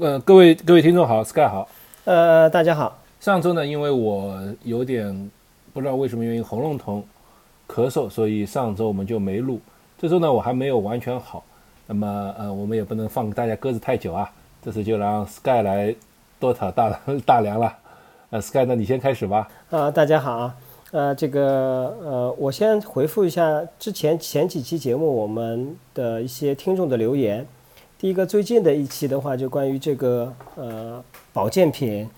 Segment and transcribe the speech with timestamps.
[0.00, 1.68] 呃，各位各位听众好，Sky 好。
[2.04, 2.96] 呃，大家好。
[3.18, 5.28] 上周呢，因为我有点
[5.72, 7.02] 不知道为什么原因喉咙痛、
[7.66, 9.60] 咳嗽，所以上周我们就没录。
[10.00, 11.42] 这周呢，我还没有完全好，
[11.88, 14.30] 那么呃，我们也不能放大家鸽子太久啊。
[14.62, 15.92] 这次就让 Sky 来
[16.38, 16.96] 多讨大
[17.26, 17.76] 大梁了。
[18.30, 19.48] 呃，Sky，那你先开始吧。
[19.70, 20.54] 啊，大家好啊。
[20.92, 21.42] 呃，这个
[22.00, 27.44] 呃，我先回复一下之前前几期节目我们的一些听众的留言。
[28.00, 31.02] 第一个最近的一期的话，就关于这个呃
[31.32, 32.08] 保健品，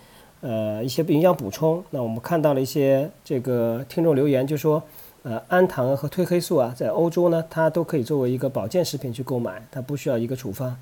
[0.42, 1.82] 呃一些营养补充。
[1.88, 4.82] 那我们看到了一些这个听众留言，就说
[5.22, 10.76] 呃氨糖和褪黑素啊，在欧洲呢，它都可以作为一个保健食品去购买，它不需要一个处方。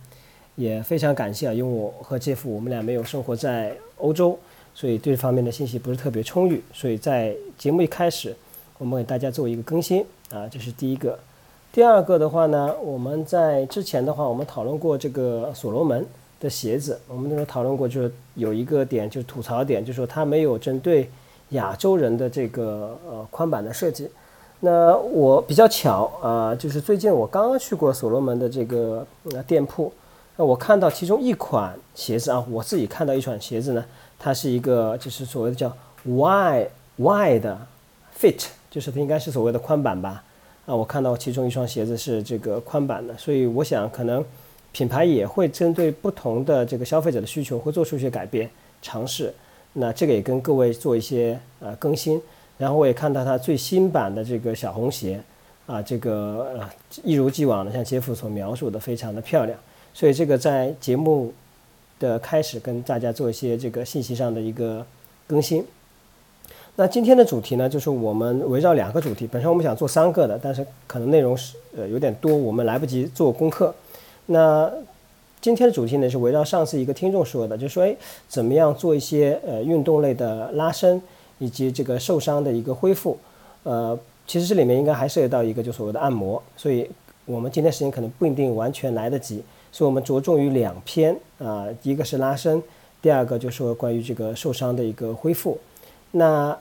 [0.56, 4.36] 也非常感谢啊，因为我和姐夫我们俩没有生活在欧洲，
[4.74, 6.60] 所以这方面的信息不是特别充裕。
[6.72, 8.34] 所以在节目一开始，
[8.78, 11.16] 我们给大家做一个更新啊，这是第一个。
[11.70, 16.04] 第二个的话呢，我们在之前的话，我们讨论过这个所罗门
[16.40, 16.98] 的鞋子。
[17.06, 21.08] 我们那时候讨论过，就是有一个点，就是吐槽点，就是说它没有针对
[21.50, 24.10] 亚洲人的这个呃宽版的设计。
[24.60, 29.92] 那我比较巧啊，就是最近我刚刚去过所罗门的这个呃店铺，
[30.36, 33.84] 那我看到其中一款鞋子啊，我自己看到一款鞋子呢，
[34.18, 35.72] 它是一个就是所谓的叫
[36.08, 37.56] wide wide
[38.18, 40.24] fit，就是它应该是所谓的宽版吧。
[40.68, 44.22] 啊，我看到其中一双鞋子是这个宽版的，所以我想可能
[44.70, 48.50] 品牌也会针对不同的这个消费者的需求，会做出一些改变
[48.82, 49.32] 尝试。
[49.72, 52.20] 那这个也跟各位做一些呃更新。
[52.58, 55.18] 然后我也看到它最新版的这个小红鞋，
[55.64, 56.68] 啊，这个呃
[57.02, 59.58] 一如既往的像杰夫所描述的非常的漂亮。
[59.94, 61.32] 所以这个在节目
[61.98, 64.84] 的开始跟大家做一些这个信息上的一个
[65.26, 65.64] 更新。
[66.80, 69.26] 那今天的主题呢，就是我们围绕两个主题。
[69.26, 73.74] 本身我们想做三个的，但是可能内容是呃有点多，我们来不及做功课。
[74.26, 74.70] 那
[75.40, 77.96] 今天的主题呢，是围绕上次一个听众说的，就说哎，
[78.28, 81.02] 怎么样做一些呃运动类的拉伸，
[81.40, 83.18] 以及这个受伤的一个恢复。
[83.64, 86.88] 呃，其实这里面应该还涉及到一个就所谓的按摩，所以
[87.24, 92.62] 我们今天时间可能不一定完全来得及，所以我们着重于两篇啊，一个是拉伸，
[93.02, 95.58] 第二个就是说关于这个受伤的一个恢复。
[96.12, 96.56] 那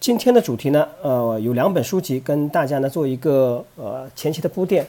[0.00, 4.86] 今天的主题呢，呃，有两本书籍跟大家呢做一个呃前期的铺垫。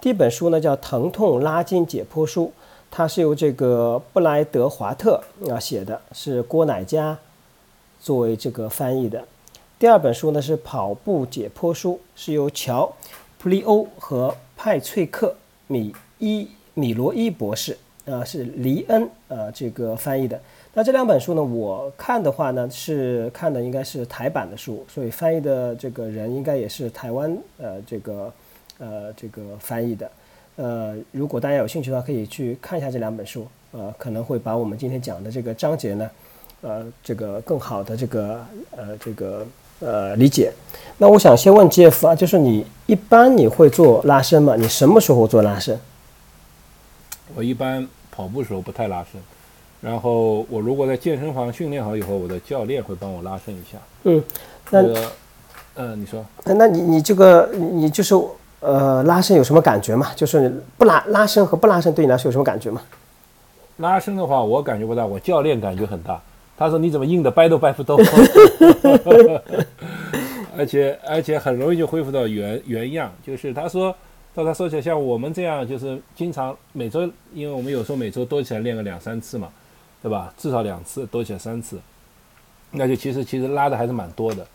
[0.00, 2.46] 第一本书呢叫《疼痛拉筋解剖书》，
[2.90, 7.18] 它是由这个布莱德华特啊写的，是郭乃佳
[8.00, 9.22] 作为这个翻译的。
[9.78, 12.90] 第二本书呢是《跑步解剖书》，是由乔
[13.36, 15.36] 普利欧和派翠克
[15.66, 17.76] 米伊米罗伊博士
[18.06, 20.40] 啊是黎恩呃这个翻译的。
[20.76, 21.42] 那这两本书呢？
[21.42, 28.32] 我看的话呢，是看的应该是台版的书，所以翻译的这个人应该也是台湾呃这个
[28.78, 30.10] 呃这个翻译的。
[30.56, 36.10] 呃，如果大家有兴趣的话，可以去看一下这两本书，呃，可能会把我们今天讲的这个章节呢，
[36.62, 39.46] 呃，这个更好的这个呃这个
[39.78, 40.52] 呃理解。
[40.98, 44.56] 那我想先问 Jeff 啊，就是你一般你会做拉伸吗？
[44.56, 45.78] 你什么时候做拉伸？
[47.36, 49.20] 我一般跑步时候不太拉伸。
[49.84, 53.76] 然后我如果在健身房训练好以后，我的教练会帮我拉伸一下。
[54.04, 54.24] 嗯，
[54.70, 55.12] 那个，
[55.74, 58.14] 嗯，你说，那那你你这个你就是
[58.60, 60.10] 呃拉伸有什么感觉吗？
[60.16, 62.80] 就是不拉拉伸和不拉伸对你来说有什么感觉吗？
[63.76, 66.18] 拉伸的话，我感觉不到，我教练感觉很大。
[66.56, 68.00] 他说你怎么硬的掰都掰不动，
[70.56, 73.12] 而且而且很容易就恢复到原原样。
[73.26, 73.94] 就是他说，
[74.34, 77.02] 到他说起来，像我们这样，就是经常每周，
[77.34, 79.50] 因为我们有时候每周多起来练个两三次嘛。
[80.04, 80.30] 对吧？
[80.36, 81.80] 至少两次，多起来三次，
[82.70, 84.46] 那就其实其实拉的还是蛮多的。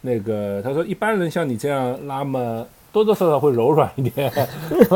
[0.00, 4.32] 那个他说一般人像你这样拉嘛，多多少少会柔软一点。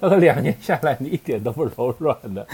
[0.00, 2.44] 他说两年下来你一点都不柔软的。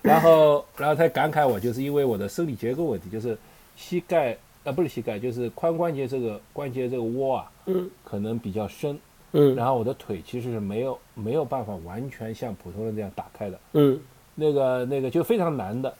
[0.00, 3.36] 然后然后他感慨我就是因为我的生理结构问题，就是
[3.76, 8.98] 膝盖啊不是膝盖，就是髋关节这个关节这个窝啊，嗯，可能比较深，
[9.32, 14.00] 嗯，然后我的腿其实是没有没有办法完全像普通人这样打开的，嗯，
[14.34, 15.92] 那个那个就非常难的。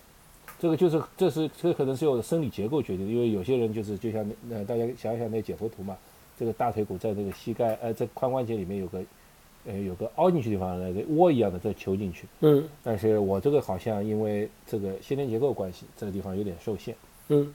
[0.58, 5.94] 这个就是，这是这可能是我的生理结构决定的，因为有些人就是就像那呃，大家想想那解剖图嘛，
[6.38, 9.02] 这个大腿骨在这个膝盖呃，在髋关节里面有个
[9.66, 16.94] 呃有个凹进去地方那个窝一样的这球进去，嗯，但是我这个好像因为这个先天结构关系，这个地方有点受限，
[17.28, 17.52] 嗯，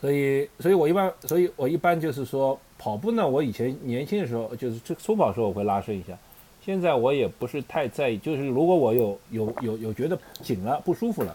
[0.00, 6.18] 所以所以我一般所以我一般就是说跑步呢，我以前年轻的时候就是这初跑时候我会拉伸一下，
[6.60, 11.34] 现在我也不是太在意，就是如果我有有有有觉得紧了不舒服了。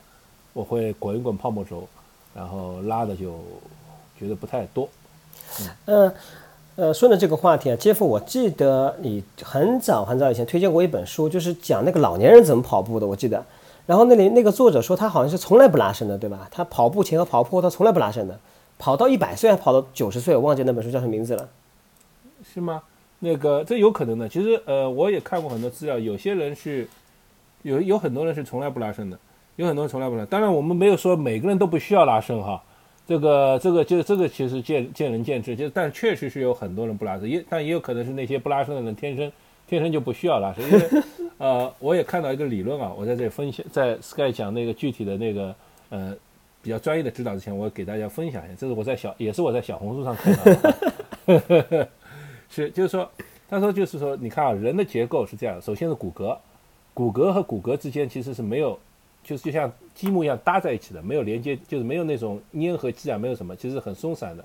[0.53, 1.87] 我会滚一滚泡沫轴，
[2.33, 3.39] 然后拉的就
[4.19, 4.87] 觉得不太多。
[5.85, 6.13] 嗯，
[6.75, 13.05] 呃，顺着这个话题啊，杰夫，我记得你很早很早以前推荐过一本书，就是讲那个老年人怎么跑步的。
[13.07, 13.43] 我记得，
[13.85, 16.47] 然后那里那个作者说他好像是从来不拉伸的，对吧？
[16.51, 18.39] 他跑步前和跑步后他从来不拉伸的，
[18.79, 21.49] 跑到一百岁还跑到九十岁，我忘记那本书叫什么名字了。
[22.53, 22.81] 是吗？
[23.19, 24.27] 那个这有可能的。
[24.27, 26.87] 其实呃，我也看过很多资料，有些人是
[27.61, 29.19] 有有很多人是从来不拉伸的，
[29.61, 30.25] 有很多人从来不拉。
[30.25, 32.61] 当然我们没有说每个人都不需要拉伸哈。
[33.07, 39.31] 这个这个就这个其实见见仁见智，就但确实是有很多人不拉伸，也但也有可能是那些不拉伸的人天生
[39.67, 40.63] 天生就不需要拉伸。
[40.65, 41.03] 因为
[41.37, 45.55] 呃， 我也看到一个理论啊，我在这里分享，在 Sky 讲那个具体的那个
[45.89, 46.15] 呃
[46.61, 51.87] 比较专业的指导之前，我给大家分享一下，这是我在小也是我在小红书上看到的。
[52.49, 53.09] 是，就是说，
[53.49, 56.37] 他说就是说，你看啊，人的结构是这样的，首先是骨骼，
[56.93, 58.77] 骨骼和骨骼之间其实是没有，
[59.23, 64.43] 就是就像积木一样搭在一起的，没有连接，就是没有那种粘合剂啊，没有什么，其实很松散的，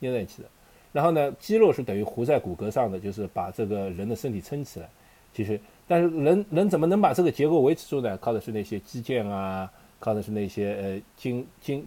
[0.00, 0.48] 粘在一起的。
[0.92, 4.88] 然后呢，肌肉是等于糊在骨骼上的，就是把这个人的身体撑起来。
[5.34, 8.16] 其实，但是人人怎么能把这个结构维持住呢？
[8.16, 9.70] 靠的是那些肌腱啊，
[10.00, 11.86] 靠的是那些呃经经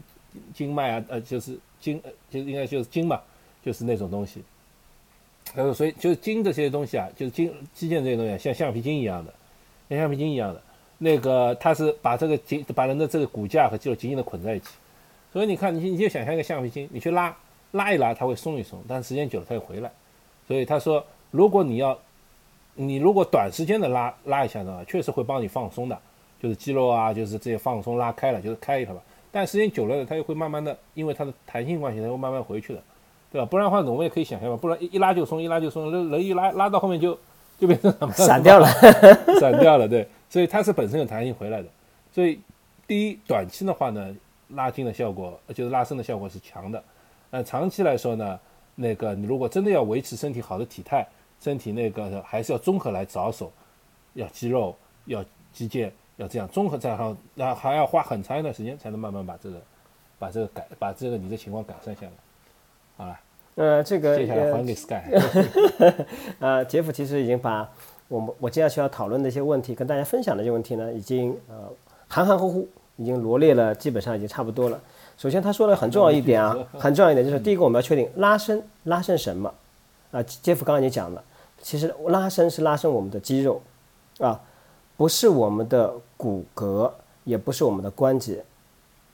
[0.54, 3.20] 经脉啊，呃就是经，就应该就是筋嘛，
[3.64, 4.42] 就是那种东西。
[5.56, 9.34] 呃，所以就是筋这些东西啊，就是筋肌腱这些东西，像橡皮筋一样的，
[9.90, 10.62] 像橡皮筋一样的，
[11.04, 14.68] 那个它是把这个筋把人的这个骨架和肌肉紧紧的捆在一起。
[15.34, 17.36] 所以你看，你你就想象一个橡皮筋，你去拉
[17.72, 19.92] 拉一拉，它会松一松，但是时间久了它又回来。
[20.48, 21.98] 所以他说，如果你要，
[22.76, 25.98] 你如果短时间的拉拉一下的话，确实会帮你放松的，
[26.40, 29.02] 就是肌肉啊，就是这些放松拉开了，就是开一条吧。
[29.32, 32.82] 但时间久了呢，它又会慢慢的，因为它的弹性关系，它会慢慢回去的。
[33.32, 33.48] 对吧？
[33.50, 37.18] 不然的话，我们也可以想象嘛，不然一一拉就松，一拉就松，人人一拉拉到后面就
[37.58, 38.12] 就变成？
[38.12, 38.68] 散掉了，
[39.40, 39.88] 散掉了。
[39.88, 41.68] 对，所以它是本身有弹性回来的。
[42.10, 42.40] 所以
[42.88, 44.16] 第一，短期的话呢，
[44.52, 46.82] 拉筋的效果就是拉伸的效果是强的。
[47.30, 48.40] 那长期来说呢，
[48.76, 51.06] 那个你如果真的要维持身体好的体态，
[51.42, 53.52] 身体那个还是要综合来着手，
[54.14, 54.74] 要肌肉，
[55.06, 59.62] 要肌腱，要这样综合再好，那还要花很长一段时间才能慢慢把这个
[60.18, 62.12] 把这个改把这个你的情况改善下来。
[62.96, 63.20] 好了，
[63.56, 65.02] 呃，这个接下来还给 Sky。
[66.40, 67.70] 呃，杰夫其实已经把
[68.12, 71.56] 我们我接下去要讨论的一些问题，跟大家分享的一些问题呢，已经呃
[72.10, 72.68] 含含糊糊
[72.98, 74.78] 已经罗列了，基本上已经差不多了。
[75.18, 79.54] 首先他说了很重要一点啊， 很重要一点就是第一个我们要确定拉伸拉伸什么
[80.12, 80.22] 啊？
[80.24, 81.24] 杰夫刚刚已经讲了，
[81.62, 83.62] 其实拉伸是拉伸我们的肌肉
[84.20, 84.42] 啊，
[84.98, 86.92] 不是我们的骨骼，
[87.24, 88.44] 也不是我们的关节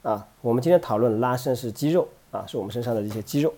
[0.01, 0.25] 啊。
[0.41, 3.53] 我们今天讨论拉伸是肌肉啊，是我们身上的一些肌肉。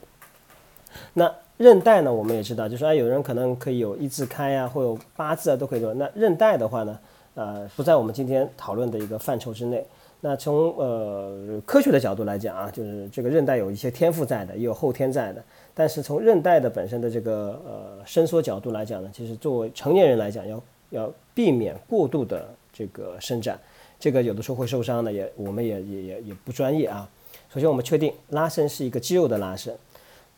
[1.14, 2.14] 那韧带呢？
[2.14, 5.94] 我们也知道，就是说，有人可能可以有一字开啊，或有八字啊，都可以做。
[5.94, 6.98] 那韧带的话呢，
[7.36, 9.86] 呃，不在我们今天讨论的一个范畴之内。
[10.22, 15.44] 那从呃科学的角度来讲啊，就是这个韧带有一些天赋在的，也有后天在的。
[15.74, 23.60] 但是从韧带的本身的这个呃伸缩角度来讲呢，其实作为成年人来讲，要要避免过度的这个伸展，
[24.00, 27.10] 这个有的时候会受伤的，也我们也也也也不专业啊。
[27.54, 29.76] 首先我们确定拉伸是一个肌肉的拉伸。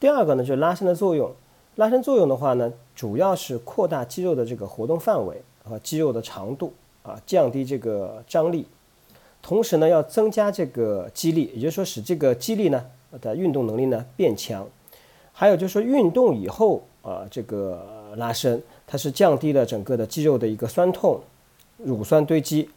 [0.02, 1.32] 第二个呢，就是拉伸的作用。
[1.76, 8.66] 拉伸作用的话呢，主要是扩大肌肉的这个活动范围和肌肉的长度啊，降低这个张力，
[9.44, 12.84] 同时呢，要增加这个肌力，也就是说使这个肌力呢
[13.22, 14.68] 的运动能力呢变强。
[15.34, 17.86] 还有就是说运动以后啊，这个
[18.18, 21.22] 拉伸它是降低了整个的肌肉的一个酸痛、
[21.78, 22.68] 乳酸堆积，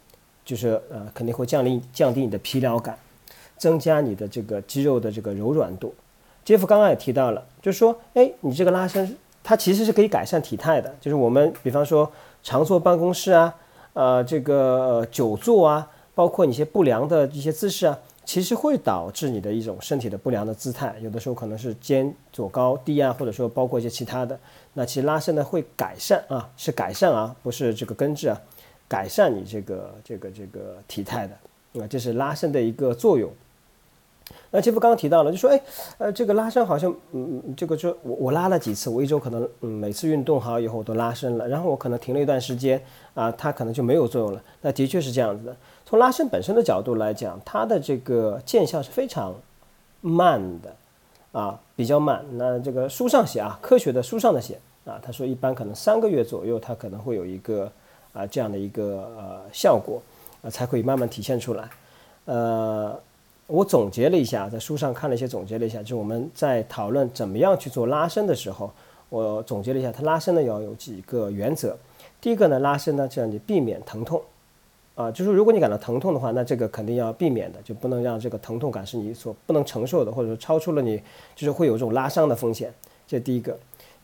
[0.44, 2.98] 就是呃肯定会降低降低你的疲劳感，
[3.56, 5.94] 增加你的这个肌肉的这个柔软度。
[6.44, 10.94] 杰夫刚刚也提到了，就是说，哎，你这个拉伸，它其实是可以改善体态的。
[11.00, 12.10] 就是我们比方说
[12.42, 13.54] 常坐办公室啊，
[13.94, 20.94] 呃，这个久坐啊，包括你一些不良的一些姿势啊，其实会导致你的一种身体的不良的姿态。
[21.00, 24.38] 有的时候可能是肩左高低啊，或者说包括一些其他的。
[24.74, 28.38] 那其实拉伸呢会改善啊，是改善啊，不是这个根治啊，
[28.86, 31.80] 改善你这个这个这个体态的。
[31.80, 33.30] 啊，这是拉伸的一个作用。
[34.56, 35.60] 那杰夫刚刚提到了，就说，哎，
[35.98, 42.80] 呃，这个拉伸好像，嗯，这个就我我拉了几次，我一周可能，嗯，每次运动好以后我都拉伸了，然后我可能停了一段时间，
[43.14, 44.40] 啊，它可能就没有作用了。
[44.60, 45.56] 那的确是这样子的。
[45.84, 49.34] 从拉伸本身的角度来讲，它的这个见效是非常
[50.00, 50.72] 慢的，
[51.32, 52.24] 啊，比较慢。
[52.34, 57.68] 那这个书上写啊，科学的书上的写啊，他说一般可能三个月左右，它可能会有一个
[58.12, 60.00] 啊这样的一个呃效果，
[60.42, 61.68] 啊，才可以慢慢体现出来，
[62.26, 62.96] 呃。
[63.46, 68.72] 我总结了一下，在书上看了一些，总结了一下，就是我们在讨论怎么样去做拉伸的时候，
[69.10, 71.76] 我总结了一下，它拉伸呢要有几个原则。
[72.22, 74.22] 第一个呢，拉伸呢，这样你避免疼痛，
[74.94, 80.96] 啊，就是如果你感到疼痛的话，那这个肯定要避免的，就不能让这个疼痛感是你所不能承受的，或者说超出了你，
[81.36, 82.72] 就是会有这种拉伤的风险。
[83.06, 83.58] 这第一个。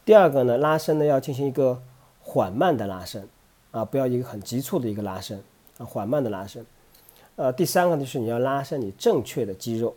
[0.04, 1.80] 第二个呢，拉伸呢要进行一个
[2.20, 3.26] 缓慢的拉伸，
[3.70, 5.42] 啊，不要一个很急促的一个拉伸，
[5.78, 6.64] 啊，缓慢的拉伸。
[7.40, 9.94] 呃，第三个就是你要拉伸你正确的肌肉，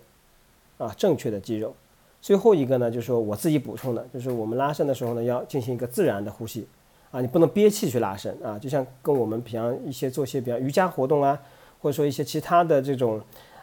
[0.78, 1.76] 啊，正确的肌肉。
[2.22, 6.66] 最后一个呢，就是说我自己补充的，就是我们拉伸的时候呢，要进行一个自然的呼吸，
[7.12, 11.38] 啊，你不能憋气去拉伸啊，就像跟我们平常一些做一些比较瑜伽活动啊，
[11.82, 13.20] 或者说一些其他的这种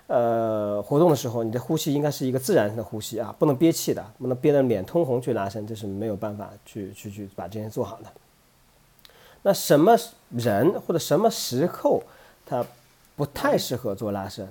[0.07, 8.13] 呃活动的时候，你的呼吸应该是一个自然的呼吸啊，不能憋气的，不能憋得脸通红去拉伸，这是没有办法去去去把这些做好的。
[9.41, 9.97] 那什么
[10.29, 12.03] 人或者什么时候
[12.45, 12.63] 他
[13.21, 14.51] 不太适合做拉伸？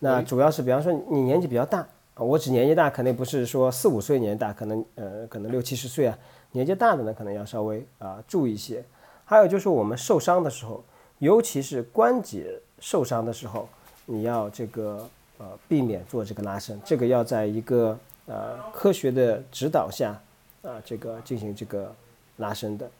[0.00, 1.86] 那主要是比方说你年纪比较大。
[2.16, 6.18] 我指年纪大，肯定不是说四五岁年纪大，可能呃可能六七十岁啊，
[6.50, 8.82] 年纪大的呢可能要稍微啊注意一些。
[9.24, 10.82] 还有就是我们受伤的时候，
[11.20, 13.68] 尤其是关节受伤的时候，
[14.06, 15.08] 你要这个
[15.38, 17.96] 呃避免做这个拉伸，这个要在一个
[18.26, 20.20] 呃科学的指导下
[20.62, 21.94] 啊这个进行这个
[22.38, 22.90] 拉伸的。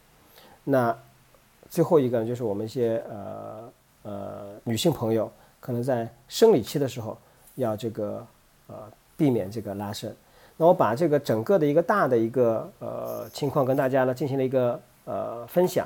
[0.62, 0.96] 那
[1.68, 3.68] 最后一个呢，就是我们一些呃
[4.02, 7.16] 呃女性朋友，可能在生理期的时候
[7.54, 8.26] 要这个
[8.66, 8.74] 呃。
[9.18, 10.14] 避免这个拉伸，
[10.56, 15.84] 那我把这个整个的一个大的一个呃情况跟大家呢进行了一个呃分享。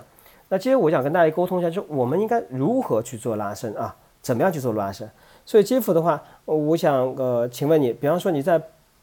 [0.50, 3.96] 那接着我想跟大家沟通一下，就是我们应该如何去做拉伸啊？
[4.20, 5.10] 怎么样去做拉伸？
[5.46, 8.60] 所以杰夫的话，我想呃，请问你，比方说你在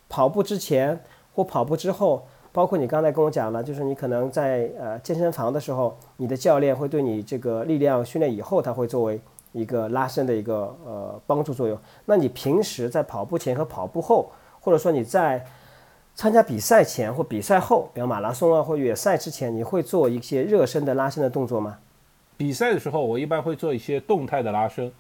[0.08, 9.20] 跑步之前或跑步之后，包括你刚才跟我讲了，就是你可能在呃健身房的时候，你的教练会对你这个力量训练以后，他会作为。
[9.52, 11.76] 一个拉伸的一个呃帮助作用。
[12.06, 14.30] 那你平时在跑步前和跑步后，
[14.60, 15.44] 或者说你在
[16.14, 21.80] 参加比赛前或比赛后，比如马拉松啊或越野赛之前，你会做一些热身的拉伸的动作吗？
[22.38, 24.92] 比赛的时候，我一般会做一些动态的拉伸，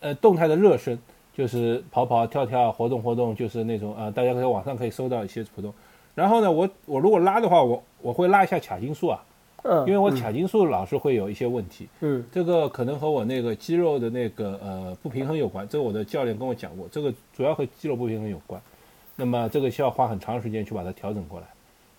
[0.00, 0.98] 呃，动态的热身，
[1.32, 5.72] 就是跑跑跳跳，活动活动，就是那种呃，大家可以网上可以搜到一些活动。
[6.14, 9.22] 然后呢，我我如果拉的话，我我会拉一下髂胫束啊。
[9.62, 18.58] 嗯，因为我髂胫束老是会有一些问题，嗯，这个可能和我那个肌肉的那个呃不平衡有关，这个我的教练跟我讲过，这个主要和肌肉不平衡有关，
[19.16, 21.46] 那么这个需要花很长时间去把它调整过来，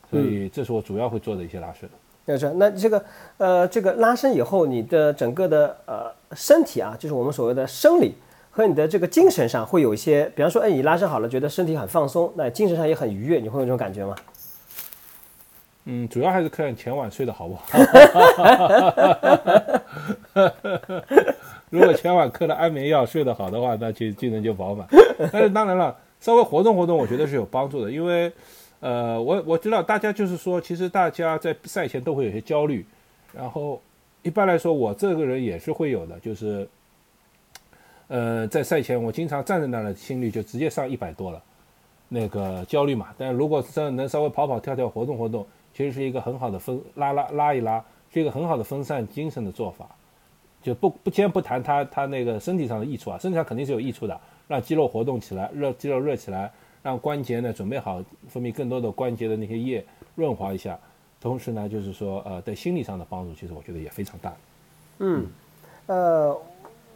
[0.09, 1.87] 所以这是我主要会做的一些拉伸。
[2.25, 3.05] 没错，那这个
[3.37, 8.15] 呃这个拉伸以后，你的整个的呃身体啊，就是我们所谓的生理
[8.51, 14.15] 和你的这个精神上会有一些，比方说，哎，你拉伸好了，觉得身体很放松，那精神上也很愉悦，你会有这种感觉吗？
[15.85, 17.63] 嗯，主要还是看前晚睡得好不好。
[21.71, 24.85] 如果前晚嗑了安眠药睡得好的话，那就精神就饱满。
[25.31, 27.89] 但是当然了，稍微活动活动，我觉得是有帮助的。
[27.89, 28.31] 因为，
[28.81, 32.85] 呃，我我知道大家就是说，其实大家在赛前都会有些焦虑。
[33.33, 33.81] 然后，
[34.21, 36.67] 一般来说，我这个人也是会有的，就是，
[38.11, 41.41] 呃，在赛前我经常站在那儿的心率就直接上一百多了，
[42.09, 43.07] 那个焦虑嘛。
[43.17, 45.47] 但如果真能稍微跑跑跳跳，活动活动。
[45.73, 47.81] 其实是一个很好的分拉拉拉一拉，
[48.13, 49.87] 是一个很好的分散精神的做法。
[50.61, 56.51] 就不不先不谈它它那个身体上的益处啊，身体上肯定是有益处的，让肌肉活动起来，热肌肉热起来，
[56.83, 59.81] 让关节呢准备好分泌更多的关节的那些液，
[60.15, 60.77] 润滑一下。
[61.21, 64.33] 同时呢，就是说呃对心理上的帮助，其实我觉得也非常大。
[64.99, 65.25] 嗯，
[65.85, 66.37] 呃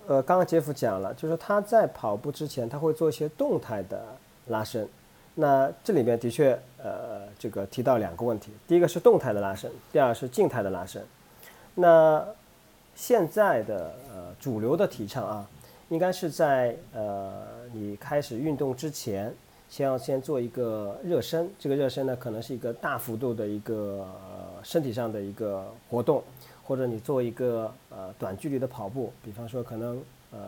[0.07, 4.05] 呃，刚刚杰夫讲了，就是他在跑步之前他会做一些动态的
[4.47, 4.88] 拉伸。
[5.33, 11.03] 那这里面的确，呃，这个提到两个问题，第一个是动态的拉伸，第二是静态的拉伸。
[11.74, 12.25] 那
[12.95, 15.50] 现在的呃主流的提倡啊，
[15.89, 17.33] 应该是在呃
[17.74, 19.33] 你开始运动之前，
[19.69, 21.50] 先要先做一个热身。
[21.59, 24.07] 这个热身呢，可能是一个大幅度的一个
[24.63, 26.24] 身体上的一个活动，
[26.65, 30.39] 或者你做一个呃短距离的跑步，比方说可能呃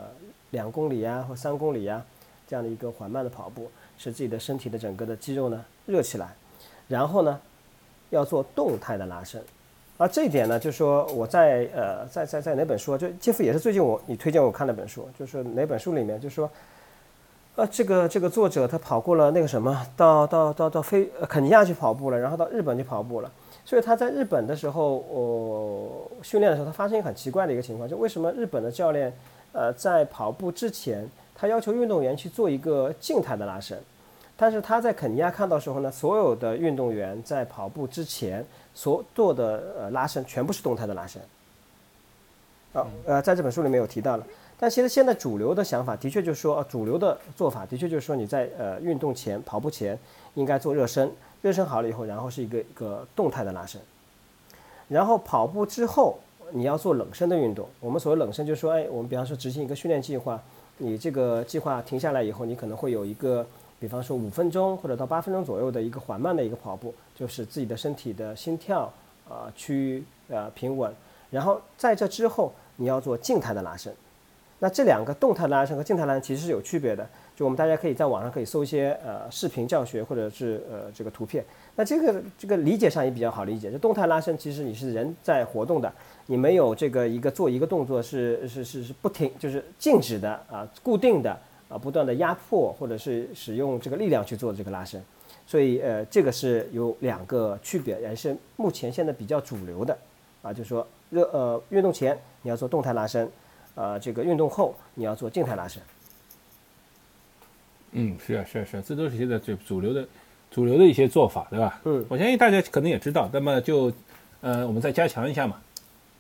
[0.50, 2.04] 两公里呀或三公里呀
[2.48, 3.70] 这样的一个缓慢的跑步。
[4.00, 6.32] 使自己的身体的整个的肌肉呢热起来，
[6.88, 7.42] 然后呢
[8.12, 9.42] 要做动态的拉伸，
[9.98, 16.48] 而这一点呢，就是说我在呃在在在哪本书，就杰夫也是最近我你推荐我看那本书，就是哪本书里面就说，
[17.56, 23.32] 呃这个这个作者他跑过了那个什么，到到到到非肯尼亚去跑步了，然后到日本去跑步了，
[23.68, 29.12] 所以他在日本的时候，我训练的时候，他发生一个很奇怪的一个情况，就为什么日本的教练
[29.52, 31.06] 呃在跑步之前。
[31.40, 33.78] 他要求运动员去做一个静态的拉伸，
[34.36, 38.44] 但是他在肯尼亚看到时候呢，所有的运动员在跑步之前
[38.74, 41.22] 所做的呃拉伸全部是动态的拉伸。
[42.74, 44.26] 好，呃，在这本书里面有提到了，
[44.58, 49.96] 但其实现在主流的想法的确就是说，主流的做法的确就是说你在呃运动前跑步前
[50.34, 53.82] 应该做热身，热身好了以后，然后是一个一个动态的拉伸，
[54.88, 56.18] 然后跑步之后
[56.52, 57.68] 你要做冷身的运动。
[57.80, 60.42] 我们所谓冷身就是说，哎，我们比方说执行一个训练计划。
[60.80, 63.44] 你这个计划停下来以后，你可能会有一个，
[63.80, 68.82] 比方说五分钟或者到八分钟左右的一个缓慢的一个跑步，就是自己的身体的心跳
[69.28, 70.94] 啊趋于呃平稳。
[71.32, 73.92] 然后在这之后，你要做静态的拉伸。
[74.60, 77.10] 那这两个动态拉伸和静态拉伸其实是有区别的。
[77.38, 81.46] 就我们大家可以在网上可以搜一些呃视频教学或者是呃这个图片。
[81.76, 83.72] 那这个这个理解上也比较好理解。
[83.72, 85.94] 就动态拉伸，其实你是人在活动的，
[86.26, 91.30] 你没有这个一个做一个动作是是是是不停，就是静止的啊，固定的
[91.70, 95.00] 啊，不断的压迫或者是使用这个力量去做这个拉伸。
[95.46, 99.96] 所以呃，这个是有两个区别，也是目前现在比较主流的
[100.42, 103.30] 啊，就是说热呃运动前你要做动态拉伸，
[103.76, 105.80] 呃这个运动后你要做静态拉伸。
[107.98, 110.08] 嗯，是啊，是啊，是啊，这都是现在最主流的、
[110.52, 111.82] 主流的一些做法，对吧？
[111.84, 113.92] 嗯，我相信大家可能也知道，那么就，
[114.42, 115.60] 呃，我们再加强一下嘛。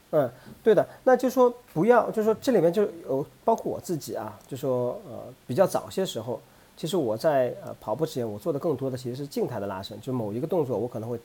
[0.10, 0.28] 嗯，
[0.64, 6.42] 对的，那就说不要，就说这里面就有包括我自己啊，就说呃比较早些时候，
[6.76, 11.20] 其实我在呃跑步之前，我做的更多的其实是静态的拉伸，就某一个动作我可能会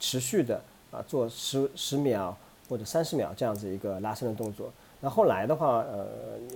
[0.00, 0.60] 持续的
[0.90, 2.36] 啊做十十秒
[2.68, 4.72] 或者三十秒这样子一个拉伸的动作。
[5.00, 6.06] 那后来的话，呃，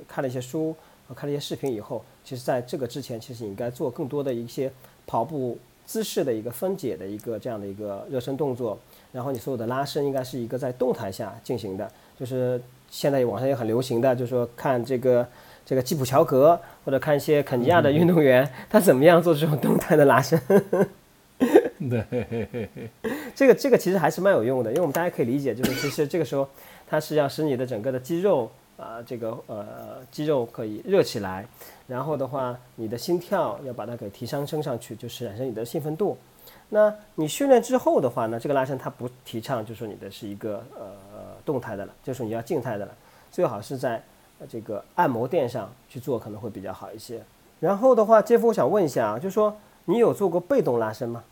[0.09, 0.75] 看了一些书。
[1.15, 4.71] 看了一些视频以后，其实在这个之前，其实你应该做更多的一些
[5.07, 8.79] 跑步姿势的一个分解的一个这样的一个热身动作。
[9.11, 12.61] 然后你所有的拉伸应该是一个在动态下进行的，就是
[12.91, 15.27] 现在网上也很流行的，就是说看这个
[15.65, 20.38] 这个基普乔格或者看一些肯尼亚的运动员，他怎么样做这种动态的拉伸。
[21.88, 22.69] 对，
[23.35, 26.47] 这个这个其实还是蛮有用的，因为我们大家可以理解，就是其实这个时候
[26.87, 28.50] 它是要使你的整个的肌肉。
[28.79, 29.67] 啊，这个呃
[30.11, 31.45] 肌肉可以热起来，
[31.89, 36.17] 然后的话，你的心跳要把它给提上升上去，就是产生你的兴奋度。
[36.69, 40.87] 那你训练之后的话呢，这个拉伸它不提倡，就说你的是一个呃
[41.45, 42.93] 动态的了，就是你要静态的了，
[43.33, 44.01] 最好是在
[44.49, 47.21] 这个按摩垫上去做可能会比较好一些。
[47.59, 49.57] 然后的话，杰夫，我想问一下啊，就说
[49.87, 51.25] 你有做过被动拉伸吗？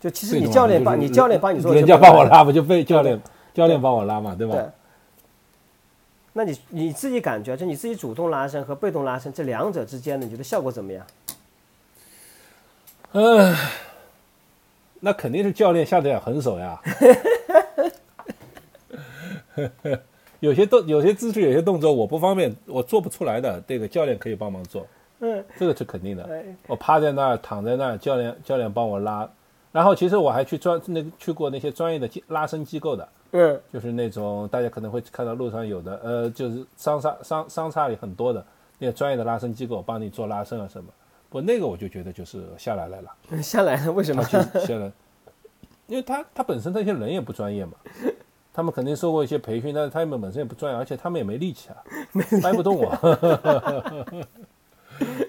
[0.00, 3.20] 就其实你教练帮你教练帮你做，人家帮我拉不就被教练
[3.54, 4.56] 教练帮我拉嘛，对吧？
[6.34, 11.06] 那你你自己感觉，就你自己主动拉伸和被动拉伸这两者之间的，你觉得效果怎么样？
[13.12, 13.54] 嗯，
[15.00, 16.80] 那肯定是教练下得了狠手呀。
[20.40, 24.86] 有些动、有些姿势、有些动作我不方便，我做不出来的，这个教练可以帮忙做。
[25.20, 26.28] 嗯，这个是肯定的。
[26.66, 29.28] 我趴在那儿、躺在那儿，教练教练帮我拉。
[29.70, 33.06] 然后其实我还去专那个去过那些专业的拉伸机构的。
[33.34, 38.44] 嗯，就是那种大家可能会看到路上有的，呃，就是商差商商差里很多的
[38.78, 40.90] 那个专业的拉伸机构帮你做拉伸啊什么，
[41.30, 44.22] 不那个我就觉得就是下来来了，下来了为什么？
[44.28, 44.38] 下
[44.76, 44.92] 来，
[45.86, 47.72] 因为他他本身那些人也不专业嘛，
[48.52, 51.76] 他们肯定受过一些培训，但是他们本身也不专业，而且他们也没力气啊，
[52.42, 52.90] 掰不动我，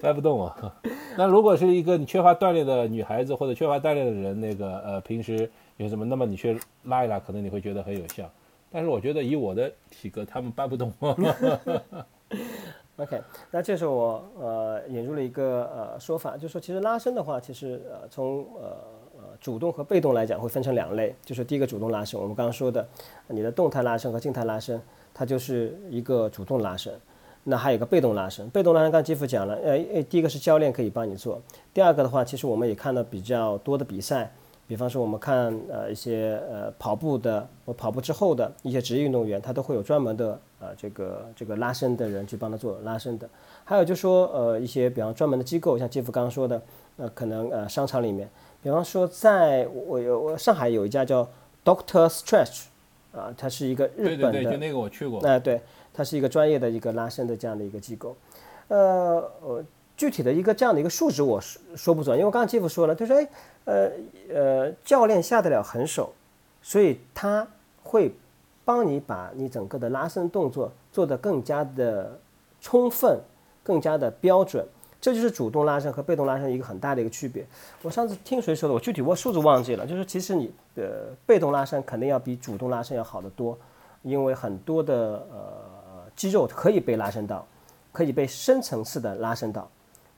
[0.02, 0.54] 掰不动我。
[1.16, 5.50] 那如果是一个你缺乏锻炼的女孩子或者缺乏锻炼的人，那个呃平时。
[5.76, 6.04] 有什么？
[6.04, 8.30] 那么你去拉一拉，可能你会觉得很有效。
[8.70, 10.92] 但是我觉得以我的体格，他们搬不动。
[12.96, 18.76] OK，那这时候我呃引入了一个呃说法，就是说其实拉伸的话，其实呃从呃
[19.16, 21.12] 呃主动和被动来讲会分成两类。
[21.24, 22.86] 就是第一个主动拉伸，我们刚刚说的，
[23.26, 24.80] 你的动态拉伸和静态拉伸，
[25.12, 26.92] 它就是一个主动拉伸。
[27.42, 34.32] 那还有一个被动拉伸，被动拉伸刚刚基夫讲了，呃呃，第一个是教练可以帮你做，第二个的话，其实我们也看到比较多的比赛。
[34.66, 43.28] 比方说，我们看呃一些呃跑步的，或跑步之后的一些职业运动员，他都会有专门的呃这个这个拉伸的人去帮他做拉伸的。
[43.64, 46.62] 还有就说呃一些比方专门的机构，像杰夫刚刚说的，
[46.96, 48.28] 呃可能呃商场里面，
[48.62, 51.28] 比方说在我有我上海有一家叫
[51.62, 52.62] Doctor Stretch，
[53.12, 55.20] 啊，它是一个日本的，对对，就那个我去过。
[55.20, 55.60] 哎，对，
[55.92, 58.16] 它是一个专业的一个拉伸的这样的一个机构，
[58.68, 59.64] 呃呃。
[59.96, 63.28] 具体的一个这样的一个数值我说说不准，因为我刚刚继父说了，他说哎，
[63.64, 63.90] 呃
[64.32, 66.12] 呃，教练下得了狠手，
[66.62, 67.46] 所以他
[67.82, 68.14] 会
[68.64, 72.18] 帮你把你整个的拉伸动作做得更加的
[72.60, 73.18] 充分，
[73.62, 74.66] 更加的标准。
[75.00, 77.44] 这就是主动拉伸和被动拉伸一个很大的一个区别。
[77.82, 83.58] 我上次听谁说的，我具体我数字忘记了，就是其实你的被动拉伸肯定要比主动拉伸要好得多，
[84.00, 87.46] 因为很多的呃肌肉可以被拉伸到，
[87.92, 89.68] 可以被深层次的拉伸到。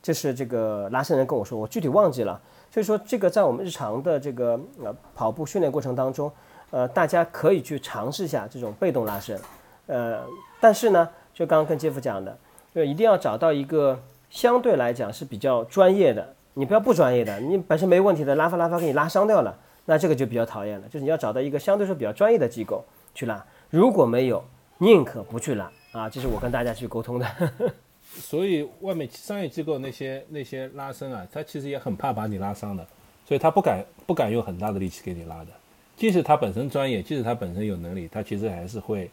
[0.00, 2.40] 这是这个拉伸人跟我说，我具体忘记了。
[2.76, 6.30] 所以说，这个在我们日常的这个呃跑步训练过程当中，
[6.70, 9.40] 呃，大家可以去尝试一下这种被动拉伸。
[9.86, 10.20] 呃，
[10.60, 12.36] 但是呢，就刚刚跟杰夫讲的，
[12.74, 16.34] 就一定要找到一个相对来讲是比较专业的。
[16.52, 20.86] 你不要不专业的，你本身没问题的，拉发拉发给你拉伤掉了，那这个就比较讨厌了。
[20.88, 22.84] 就是你要找到一个相对说比较专业的机构
[23.14, 23.42] 去拉。
[23.70, 24.44] 如果没有，
[24.76, 26.10] 宁可不去拉啊。
[26.10, 27.26] 这是我跟大家去沟通的。
[28.08, 32.86] 所以外面商业机构那些那些拉伸啊，他其实也很怕把你拉伤的，
[33.26, 35.48] 所以他不敢不敢用很大的力气给你拉的。
[35.96, 39.10] 即使他本身专业，即使他本身有能力，他其实还是会，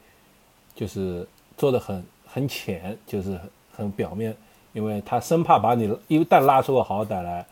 [0.75, 1.27] 就是
[1.58, 3.39] 做的很很浅，就是
[3.71, 4.36] 很表面，
[4.73, 7.45] 因为他生怕把你一旦拉出个好歹来，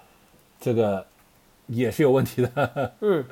[0.59, 1.05] 这个
[1.67, 2.93] 也是有问题的。
[3.01, 3.25] 嗯。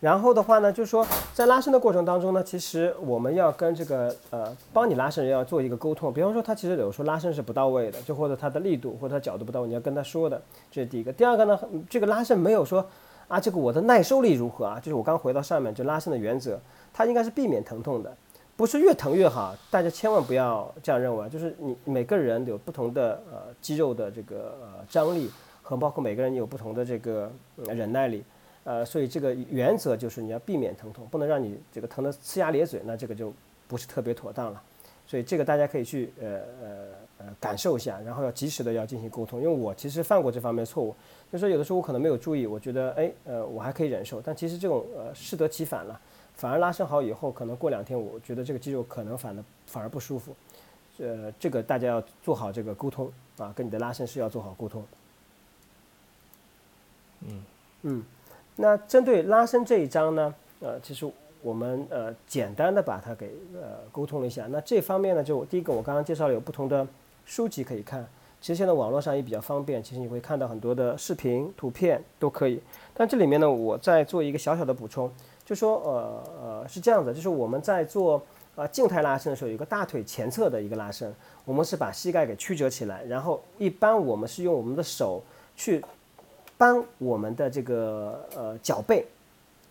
[0.00, 6.12] 然后的话呢，就是说在拉伸的过程当中呢，其实我们要跟这个呃帮你拉伸人要做一个沟通。
[6.12, 11.12] 比方说他其实有时候拉伸是不到位的，就或者他的力度或者他角度不到位，你要跟他说的，这是第一个。
[11.12, 11.58] 第二个呢，
[11.90, 12.84] 这个拉伸没有说
[13.26, 14.78] 啊，这个我的耐受力如何啊？
[14.78, 16.58] 就是我刚回到上面就拉伸的原则，
[16.92, 18.16] 它应该是避免疼痛的，
[18.56, 19.54] 不是越疼越好。
[19.68, 25.28] 大家千万不要这样认为，就是你每个人有不同的呃肌肉的这个呃张力
[25.60, 28.22] 和包括每个人有不同的这个忍耐力。
[28.68, 33.32] 呃，所以这个原则就是你要避免疼痛，不能让你这个疼得呲牙咧嘴，那这个就
[33.66, 34.62] 不是特别妥当了。
[35.06, 36.28] 所以这个大家可以去呃
[36.62, 36.68] 呃
[37.16, 39.40] 呃感受一下，然后要及时的要进行沟通。
[39.40, 40.94] 因为我其实犯过这方面错误，
[41.32, 45.98] 就是说有的时候我可能没有注意，我觉得哎呃我还可以忍受，但其实这种呃适得其反了，
[46.34, 50.36] 反而拉伸好以后，可能过两天我觉得这个肌肉可能反的反而不舒服。
[50.98, 54.84] 呃，这个大家要做好这个沟通啊，跟你的拉伸师要做好沟通。
[57.26, 57.42] 嗯
[57.84, 58.04] 嗯。
[58.60, 61.08] 那针对拉伸这一章呢，呃，其实
[61.42, 64.48] 我们呃简单的把它给呃沟通了一下。
[64.50, 66.84] 那这方面呢，就第一个我刚刚介绍了有不同的
[67.24, 68.04] 书籍可以看，
[68.40, 72.60] 其实现在网络上也比较方便，其实你会看到很多的视频、图片都可以。
[72.92, 75.08] 但这里面呢，我再做一个小小的补充，
[75.44, 78.20] 就说呃呃是这样子，就是我们在做
[78.56, 85.22] 啊静态拉伸的时候，有个大腿前侧的一个拉伸，我们是把膝盖给曲折起来，然后一般我们是用我们的手
[85.54, 85.80] 去。
[86.58, 89.06] 帮我们的这个呃脚背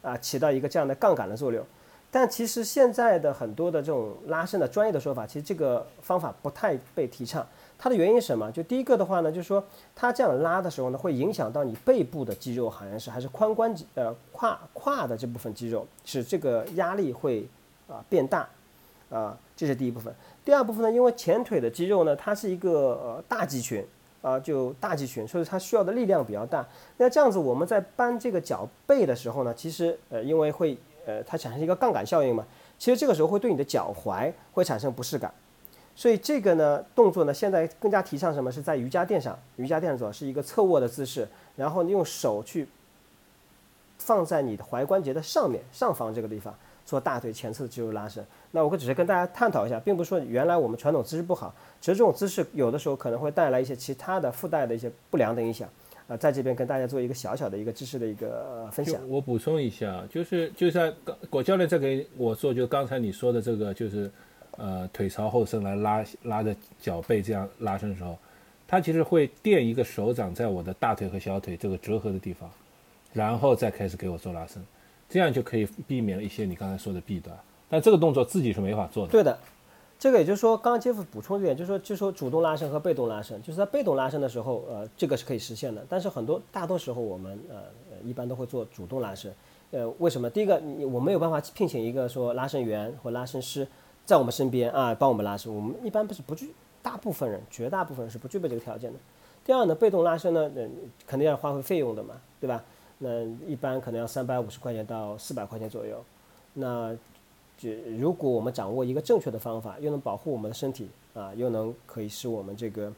[0.02, 1.64] 啊起到一个这样的杠杆的作用，
[2.10, 7.46] 但其实现在的很多的这种拉伸的专业的说法，其实这个方法不太被提倡。
[7.78, 8.50] 它的原因是什么？
[8.52, 17.46] 就第一个的话呢，就是说它这样拉的时候呢，会影响到你背部的肌肉，好像是还是髋关节呃胯胯的这部分肌肉，使这个压力会
[17.88, 18.48] 啊变大
[19.12, 20.16] 啊，这是第一部分。
[20.46, 23.86] 第二部分呢，因为前腿的肌肉呢，它是一个呃大肌群。
[24.22, 26.66] 啊，就大肌群，所以它需要的力量比较大。
[26.98, 32.46] 那这样子，我们在搬这个脚背的时候呢，其实呃，因为会呃，它产生一个杠杆效应嘛，
[32.78, 35.34] 其实这个时候会对你的脚踝会产生不适感。
[35.96, 38.52] 所以这个呢，动作呢，现在更加提倡什么？
[38.52, 42.68] 是在瑜伽垫上，瑜伽垫上是一个侧卧的姿势，然后用手去
[43.98, 46.54] 放在你的踝关节的上面上方这个地方。
[46.88, 55.70] 做大腿前侧的肌肉拉伸，那我会只是跟大家探讨一下，并不是说原来我们传统姿势不好，只是这种姿势有的时候可能会带来一些其他的附带的一些不良的影响。
[56.08, 59.02] 啊，在这边跟大家做一个小小的一个知识的一个分享。
[59.10, 64.10] 我补充一下，就是就像刚果教练在给我做，就刚才你说的这个，就是
[64.56, 68.18] 呃腿朝后伸来拉拉着脚背这样拉伸的时候，
[68.66, 72.50] 他其实会垫一个手掌在我的大腿和小腿这个折合的地方，
[73.12, 74.64] 然后再开始给我做拉伸。
[75.10, 77.38] 这样就可以避免了一些你刚才说的弊端，
[77.70, 79.12] 但这个动作自己是没法做的。
[79.12, 79.38] 对的，
[79.98, 85.86] 这个也就是说，刚刚杰夫补充一点，就是说，就是说主动拉伸和被动拉伸，就是在被动拉伸的时候，呃，这个是可以实现的。
[85.88, 87.64] 但是很多大多时候我们呃
[88.04, 89.34] 一般都会做主动拉伸，
[89.72, 90.30] 呃，为什么？
[90.30, 93.66] 第一个，你我没有办法聘请一个说拉伸员或拉伸师
[94.06, 99.00] 在我们身边啊帮我们拉伸，我们一般不是不具，大部分人绝大部分人是不具备这个条件的。
[99.46, 100.68] 第二呢，被动拉伸呢，呃，
[101.08, 102.62] 肯定要花费费用的嘛，对吧？
[103.00, 106.04] 那一般可能要三百五十块钱到四百块钱左右，
[106.56, 106.96] 那
[107.56, 112.92] 就如果我们掌握一个正确的方法，又能保护我们的身体啊，又能可以使我们这个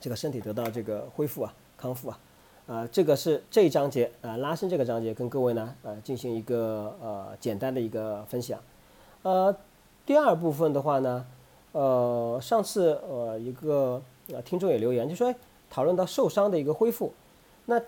[0.00, 2.18] 这个身体得到这个恢复啊、康复啊，
[2.68, 8.60] 啊，这个是这一章节啊拉伸这个章节跟各位呢呃进行一个呃简单的一个分享，
[9.22, 9.52] 呃，
[10.06, 11.26] 第二部分的话呢，
[11.72, 14.00] 呃，上次呃一个
[14.32, 15.34] 呃听众也留言就说
[15.68, 17.12] 讨论到受伤的一个恢复，
[17.66, 17.82] 那。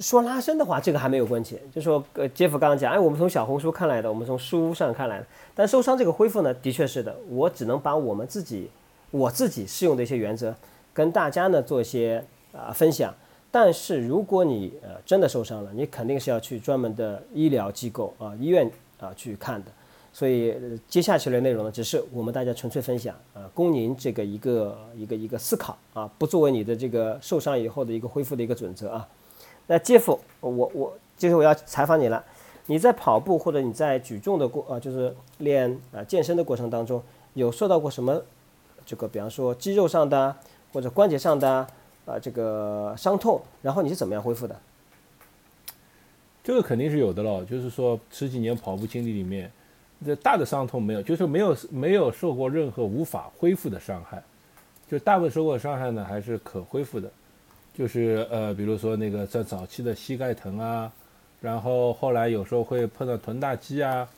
[0.00, 1.58] 说拉伸的话，这个还没有关系。
[1.72, 5.26] 就说呃，杰夫刚刚讲，哎，我们从小红书看来的，我们从书上看来的。
[5.54, 7.14] 但受伤这个恢复呢，的确是的。
[7.28, 8.70] 我只能把我们自己，
[9.10, 10.54] 我自己适用的一些原则，
[10.92, 13.14] 跟大家呢做一些啊分享。
[13.50, 19.70] 但是如果你呃真的受伤了，你肯定是要去专门的医疗机构啊医院啊去看的。
[20.12, 20.54] 所以
[20.88, 29.08] 接下去的内容呢，只是我们大家纯粹分享啊，供您这个一个一个一个思考啊，不作为你的这个受伤以后的一个恢复的一个准则啊。
[29.66, 32.24] 那杰夫，我我就是我要采访你了。
[32.66, 37.02] 你在跑步或者你在举重的过呃，就是练啊健身的过程当中，
[37.34, 38.22] 有受到过什么
[38.86, 40.34] 这个，比方说肌肉上的
[40.72, 41.66] 或者关节上的
[42.06, 44.56] 啊这个伤痛，然后你是怎么样恢复的？
[46.42, 49.50] 这个肯定是有的了，就是说十几年跑步经历里面，
[50.04, 54.22] 这大的伤痛没有，就是没有没有受过任何无法恢复的伤害，
[54.90, 57.10] 就大部分受过伤害呢还是可恢复的。
[57.76, 60.90] 就是呃，比如说那个在早期的膝盖疼啊，
[61.40, 64.08] 然后后来有时候会碰到臀大肌啊，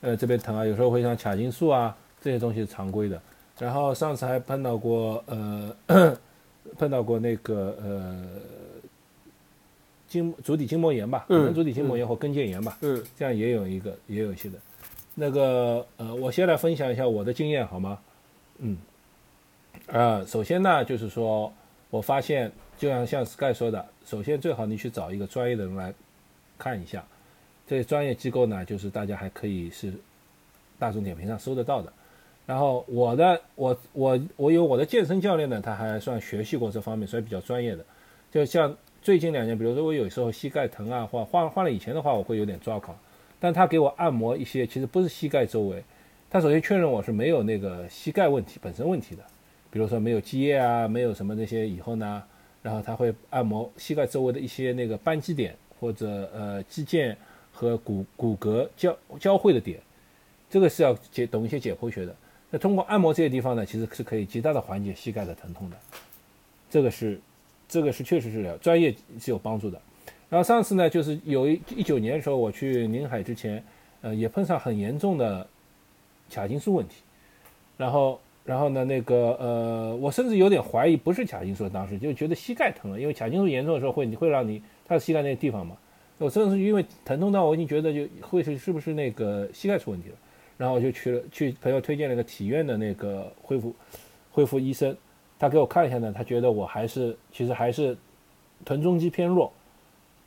[0.00, 3.20] 呃这边疼啊，有时候会像髂胫束啊这些东西是常规的。
[3.58, 5.76] 然后上次还碰到过呃，
[6.78, 8.24] 碰到过那个呃，
[10.08, 14.58] 筋足底筋膜炎吧，可能足底筋膜炎或跟腱炎吧，嗯这样也有一个也有一些的。
[15.14, 17.98] 那个呃，我先来分享一下我的经验好吗？
[18.58, 18.76] 嗯，
[19.86, 21.52] 呃，首先呢，就是说
[21.90, 25.92] 我发现，就像像 Sky 说的，首先最好你去找一个专业的人来
[26.58, 27.04] 看一下。
[27.66, 29.92] 这些专业机构呢，就是大家还可以是
[30.78, 31.92] 大众点评上搜得到的。
[32.44, 37.84] 然后我的我我我有我的健身教练呢，他还算学习过这方面，所以比较专业的。
[38.32, 42.98] 就像最近两年，比如说我有时候膝盖疼啊，或换换了以前的话，我会有点抓狂。
[43.38, 45.82] 但他给我按摩一些，其实不是膝盖周围，
[46.28, 49.22] 他首先确认我是没有那个膝盖问题本身问题的，
[49.70, 52.22] 比如说没有积液啊，没有什么那些以后呢，
[52.62, 57.14] 然后他会按摩膝盖周围的一些那个扳机点或者呃肌腱
[57.52, 59.80] 和骨骨骼交交汇的点，
[60.48, 62.14] 这个是要解懂一些解剖学的。
[62.50, 65.76] 那通过按摩这些地方呢，其实是可以极大的缓解膝盖的疼痛的，
[66.70, 67.18] 这个是
[67.68, 69.80] 这个是确实是专业是有帮助的。
[70.28, 73.62] 然后上次呢，就是有一一九年的时候，我去宁海之前，
[74.00, 75.46] 呃，也碰上很严重的
[76.30, 76.96] 髂筋束问题，
[77.76, 85.76] 然后，然后呢，那个呃，我甚至有点怀疑不是髂筋束，当时就觉得膝盖疼了，因为髂筋束严重的时候会你会让你，它是膝盖那个地方嘛，
[86.18, 90.16] 我真的是因为疼痛到我已经觉得就会是是不是那个膝盖出问题了，
[90.56, 93.74] 然后我就去了，去朋友推荐了个体院的那个恢复
[94.30, 94.96] 恢复医生，
[95.38, 97.96] 他给我看一下呢，他觉得我还是其实还是
[98.64, 99.52] 臀中肌偏弱。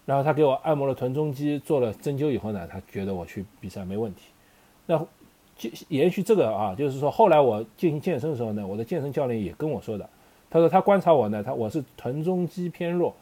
[0.05, 4.25] 然后他给我按摩了臀中肌，做了针灸以后呢，他觉得我去比赛没问题。
[4.85, 5.03] 那
[5.57, 10.09] 就延续这个啊，就是说后来我进行健身的时候呢，我的健身教练也跟我说的，
[10.49, 13.13] 他说他观察我呢，他我是臀中肌偏弱，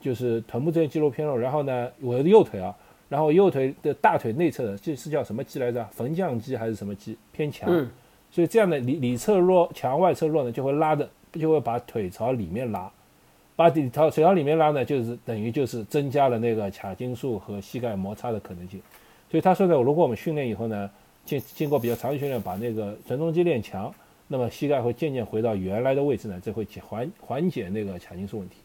[0.00, 1.38] 就是臀部这些肌肉偏弱。
[1.38, 2.74] 然后呢，我的右腿啊，
[3.08, 5.84] 然后右腿的大腿内侧的这是叫什么肌来着？
[5.92, 7.68] 缝匠肌还是什么肌偏强？
[7.70, 7.88] 嗯
[8.30, 12.90] 所以这样的里里侧弱强，外侧弱呢，就会拉的就会把腿朝里面拉。
[13.56, 18.78] 把底朝腿朝里面拉呢，就是等于就是增加了那个髂胫束和膝盖摩擦的可能性。
[19.30, 20.90] 所以他说呢，如果我们训练以后呢，
[21.28, 23.94] 经经过比较长期训练，把那个臀中肌练强，
[24.26, 28.56] 那么膝盖会渐渐回到原来的位置呢，这会缓缓解那个髂筋束问题。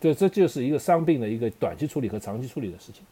[0.00, 3.02] 这这就是一个伤病的一个短期处理和长期处理的事情。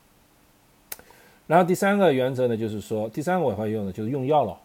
[1.46, 4.56] 然后第三个原则呢，就是说第三个我会用的就是用药了，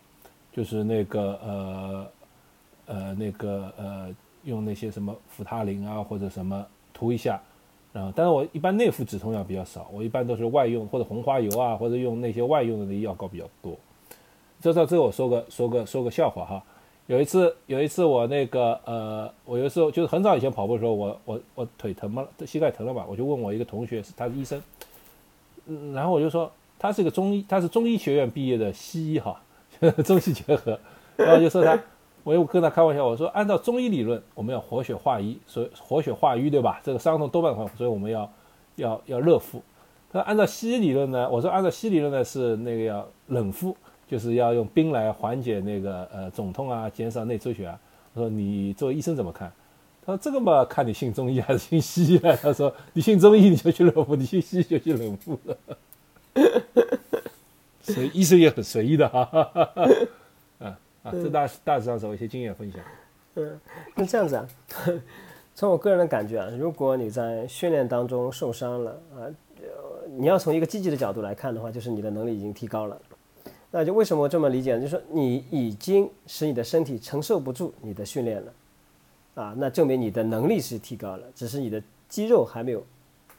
[0.53, 2.07] 就是那个呃
[2.85, 4.15] 呃那个呃。
[4.43, 7.37] 用那些什么扶他林啊，或者什么涂一下，
[7.91, 13.77] 然后，但是我一般内服止痛药比较少，我一般都是外用或者红花油啊，或者用那些外用的那些药膏比较多。
[14.61, 16.63] 这到这我说个说个说个笑话哈，
[17.07, 24.61] 有一次有一次我那个呃，我有时候就是很早以前跑步的时候，我我我腿疼嘛，膝盖疼了嘛，我就问我一个同学，是他是医生，
[25.67, 29.41] 嗯，然后我就说他是个中医，他是中医学院毕业的西医哈，
[30.05, 30.79] 中西结合，
[31.15, 31.79] 然后就说他。
[32.23, 36.81] 我又跟他开玩笑，我说按照中医理论，我们要活血化瘀，所以活血化瘀，对吧？
[36.83, 38.29] 这个伤痛多半会，所以我们要
[38.75, 39.61] 要要热敷。
[40.11, 43.73] 他说按照西医理论呢，我说按照西医理论呢是那个要冷敷，
[44.07, 47.79] 就是要用冰来缓解那个呃肿痛啊，减少内出血啊。
[48.13, 49.51] 我说你作为医生怎么看？
[50.05, 52.35] 他说这个嘛，看你信中医还是信西医了。
[52.37, 55.57] 他说你信中医你就去热敷，你信西医就去冷敷了。
[57.83, 59.29] 所以医生也很随意的哈。
[61.03, 62.81] 啊，这大大致上是我一些经验分享。
[63.35, 63.59] 嗯，
[63.95, 64.47] 那这样子啊，
[65.53, 69.27] 从我个人的感觉啊，如果你在训练当中受伤了啊，
[70.17, 72.99] 你要从一个积极的角度来看的话，就是你的能力已经提高了。
[73.71, 74.81] 那就为什么我这么理解呢？
[74.81, 78.53] 就是说你已经使你的身体承受不住你的训练了，
[79.35, 82.83] 啊，那证明你的能力是提高了，只是你的肌肉还没有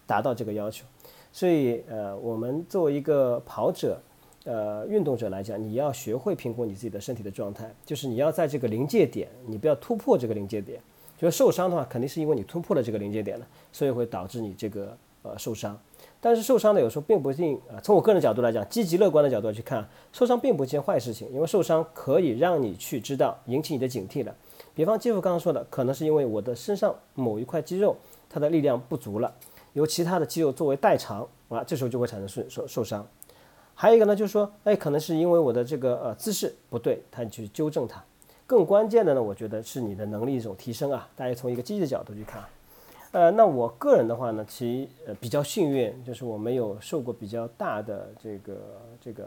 [0.06, 0.84] 达到这个要求。
[1.32, 4.00] 所以呃，我们作为一个跑者。
[4.44, 10.80] 呃，运动者来讲，你要学会评估你自己的身体的状态，就是你要在这个临界点，你不要突破这个临界点。
[11.18, 15.78] 就是受伤的话，肯定是因为你突破了这个临界点了，所以会导致你这个呃受伤。
[16.20, 17.78] 但是受伤呢，有时候并不一定啊。
[17.82, 24.34] 从我个人角度来讲，积极乐观的角度去看，受伤并不是件坏事情，因为受伤可以让你去知道，引起你的警惕了。
[24.74, 27.96] 比方肌肤刚刚说的，可能是因为我的身上某一块肌肉
[28.28, 29.32] 它的力量不足了，
[29.72, 33.06] 由其他的肌肉作为代偿啊，这时候就会产生受受伤。
[33.74, 38.02] 还有一个呢，就是说，哎，可能是因为我的这个呃姿势不对，他去纠正它。
[38.44, 41.08] 更关键的呢，我觉得是你的能力一种提升啊。
[41.14, 42.42] 大家从一个积极的角度去看，
[43.12, 48.56] 呃，那我个人的话呢，其呃比较幸运，就是我没有受过比较大的这个
[49.00, 49.26] 这个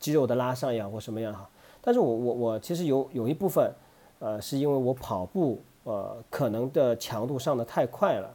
[0.00, 1.48] 肌肉的拉伤呀或什么样哈。
[1.80, 3.72] 但是我我我其实有有一部分，
[4.18, 8.34] 呃，是因为我跑步呃可能的强度上的太快了，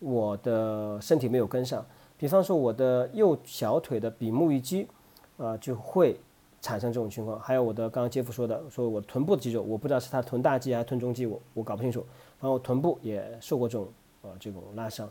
[0.00, 1.84] 我的身体没有跟上。
[2.16, 4.88] 比方说，我的右小腿的比目鱼肌，
[5.36, 6.18] 啊，就会
[6.60, 7.38] 产生这种情况。
[7.38, 12.04] 还有我的刚刚杰夫说的，说我臀部的肌肉，我不知道是他臀大肌还是臀中肌，我我搞不清楚。
[12.40, 13.88] 然后臀部也受过这种
[14.22, 15.08] 呃这种拉伤。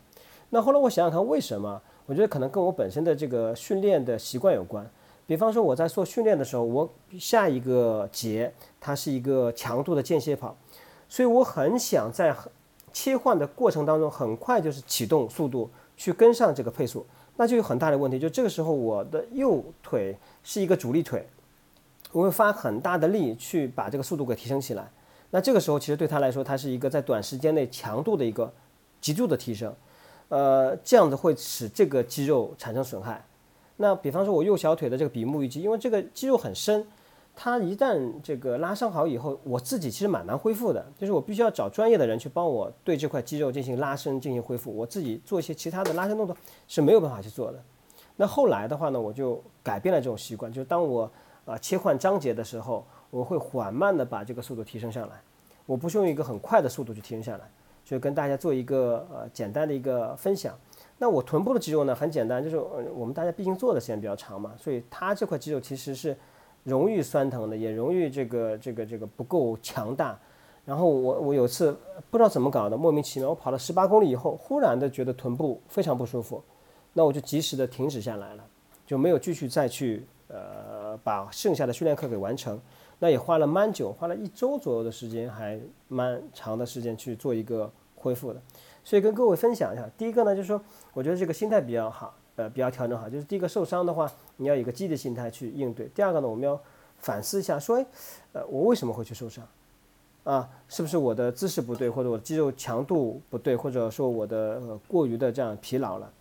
[0.50, 1.82] 那后来我想想看，为什么？
[2.06, 4.90] 我觉得可能跟我本身的这个训练的习惯有关。
[5.26, 10.56] 比方说我在做训练的时候，我下一个节它是一个强度的间歇跑，
[11.10, 12.34] 所以我很想在
[12.94, 18.18] 切换的过程当中很快就是启动速度去跟上这个配速，那就有很大的问题。
[18.18, 21.28] 就这个时候我的右腿是一个主力腿，
[22.14, 24.90] 我会发很大的力去把这个速度给提升起来。
[25.32, 28.52] 那这个时候其实对他来说，它是一个在短时间内强度的一个
[29.02, 29.74] 极度的提升。
[30.30, 33.26] 呃，这样子会使这个肌肉产生损害。
[33.78, 36.86] 那比方说，我右小腿的这个比目鱼肌，因为这个肌肉很深，
[37.36, 40.86] 它一旦这个拉伤好以后，我自己其实蛮难恢复的。
[40.98, 44.76] 就是我必须要找专业的人去帮我对这块肌肉进行拉伸、进行恢复。
[44.76, 46.36] 我自己做一些其他的拉伸动作
[46.68, 47.64] 是没有办法去做的。
[48.16, 51.10] 那后来的话呢，我就改变了这种习惯，就是当我
[51.46, 55.16] 啊切换章节的时候，我会缓慢的把这个速度提升上来，
[55.66, 57.50] 我不是用一个很快的速度去提升下来。
[57.86, 60.54] 就跟大家做一个呃简单的一个分享。
[60.98, 66.14] 那我臀部的肌肉呢，很简单，就是呃我们大家毕竟做的时间比较长嘛，所以它这块肌肉其实是
[66.66, 70.20] 容易酸疼的，也容易这个这个这个不够强大。
[70.66, 71.72] 然后我我有次
[72.10, 76.44] 不知道怎么搞的，莫名其妙，我跑了十八公里以后，忽然的觉得臀部非常不舒服，
[76.92, 78.44] 那我就及时的停止下来了，
[78.86, 82.60] 就没有继续再去呃把剩下的训练课给完成。
[83.00, 88.42] 那也花了蛮久，花了一周左右的时间，还蛮长的时间去做一个恢复的。
[88.84, 90.62] 所以跟各位分享一下，第一个呢，就是说
[90.94, 93.10] 我觉得这个心态比较好，呃，比较调整好。
[93.10, 95.88] 就是第一个受伤的话，你要有个积极的心态去应对。
[95.94, 96.60] 第二个呢，我们要
[97.00, 97.86] 反思一下，说，
[98.34, 99.46] 呃，我为什么会去受伤？
[100.24, 106.14] 啊，是不是我的姿势不对，或者我肌肉强度不对，或者说我的过于的这样疲劳了？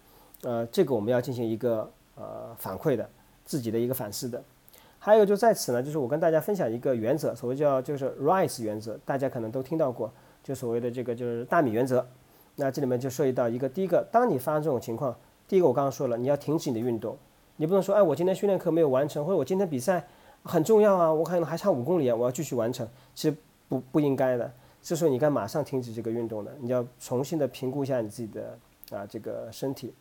[0.42, 3.08] 呃，这个我们要进行一个呃反馈的，
[3.44, 4.42] 自己的一个反思的。
[4.98, 12.04] 还有就在此呢，就是我跟大家分享一个原则，所谓叫就是 RICE 原则，大家可能都听到过，就所谓的这个就是大米原则。
[12.56, 15.14] 那这里面就涉及到一个，第一个，当你发生这种情况，
[15.46, 17.16] 第一个我刚刚说了，你要停止你的运动，
[17.56, 20.04] 你不能说，哎，我今天训练课没有完成，或者我今天比赛
[20.42, 23.36] 很重要啊，我可能还差五公里啊，我要继续完成，其实
[23.68, 24.50] 不不应该的，
[24.82, 28.58] 这时候你该马上停止这个运动的，你要重新的评估一下你自己的
[28.90, 29.94] 啊这个身体。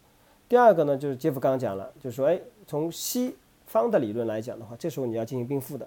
[0.48, 3.36] 第二个呢，就是杰夫刚刚讲了，就是说，哎，从西。
[3.76, 5.86] 方的理论来讲的话，这时候你要进行冰敷的，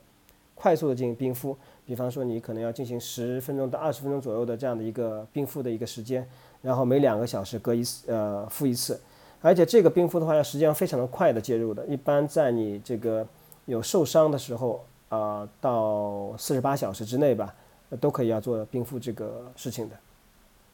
[0.54, 1.56] 快速的进行冰敷。
[1.86, 6.28] 比方说，你可能要进行十分钟到二十分钟左右的这样的一个冰敷的一个时间，
[6.60, 9.00] 然后每两个小时隔一次，呃，敷一次。
[9.40, 13.26] 而且这个冰敷的话，要时间非常的快的介入的，一般在你这个
[13.64, 17.54] 有受伤的时候，啊，到四十八小时之内吧，
[17.98, 19.96] 都可以要做冰敷这个事情的。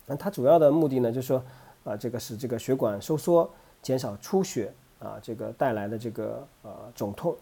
[0.07, 1.41] 那它主要的目的呢，就是说，
[1.85, 3.49] 啊，这个使这个血管收缩，
[3.83, 4.73] 减少出血。
[5.05, 7.37] 啊，这个带来的这个呃肿痛，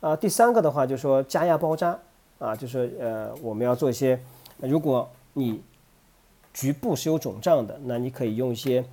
[0.00, 1.96] 啊，第三个的话就是说加压包扎，
[2.38, 4.18] 啊，就是呃我们要做一些，
[4.58, 5.62] 如果你
[6.52, 8.84] 局部是有肿胀的，那你可以用一些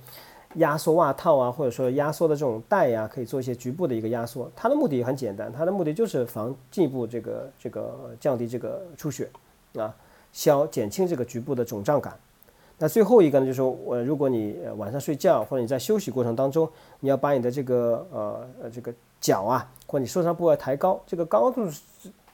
[0.54, 4.50] 压缩袜套啊，或者说压缩的这种带呀，可以做一些局部的一个压缩。
[4.54, 9.28] 它的目的也很简单，它的目的就是防进一步这个这个降低这个出血，
[9.76, 9.94] 啊，
[10.32, 12.18] 消减轻这个局部的肿胀感。
[12.78, 16.68] 那最后一个呢，就是说我如果你晚上睡觉或者你在休息过程当中，
[17.00, 21.68] 你要把你的这个呃呃这个脚啊，或者你受伤部位抬高，这个高度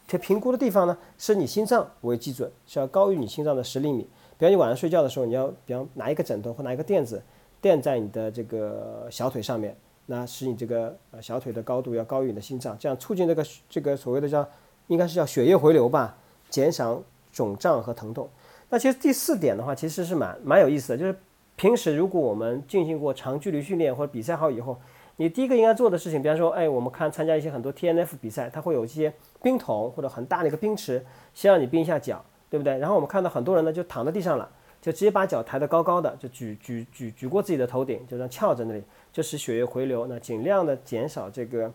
[0.07, 4.09] 它评估的地方呢，是你心脏为基准，是要高于你心脏的十厘米。
[4.39, 7.23] 比方你晚上睡觉的时候，你要比方拿一个枕头或拿一个垫子
[7.61, 14.49] 垫在你的这个小腿上面，那使你这个呃小腿的高度要高于你的心脏，这样促进这个这个所谓的叫
[14.87, 16.17] 应该是叫血液回流吧，
[16.49, 18.27] 减少肿胀和疼痛。
[18.71, 21.17] 那其实第四点的话，其实是蛮蛮有意思的，就是
[21.57, 24.79] 平时如果我们进行过长距离训练或者比赛好以后，
[25.17, 31.05] 你第一个应该做的事情，比方说，哎，我们看参加一些很多 T N F 比赛，它会有一些冰桶或者很大的一个冰池，
[31.35, 32.79] 先让你冰一下脚，对不对？
[32.79, 34.49] 然后我们看到很多人呢就躺在地上了，
[34.81, 41.73] 就直接把脚抬得高高的，就举举举举过自己的头顶，就这样翘在那里，就使血液回流，那尽量的减少这个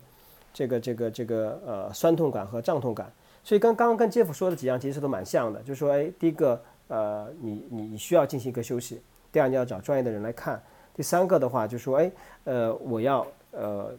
[0.52, 3.12] 这个这个这个呃酸痛感和胀痛感。
[3.42, 6.62] 所以跟刚刚跟 Jeff 说的几样其实都蛮像的，就是说，哎，第一个。
[6.88, 9.00] 呃，你你你需要进行一个休息。
[9.32, 10.62] 第二，你要找专业的人来看。
[10.94, 12.10] 第三个的话，就说，哎，
[12.44, 13.90] 呃，我要呃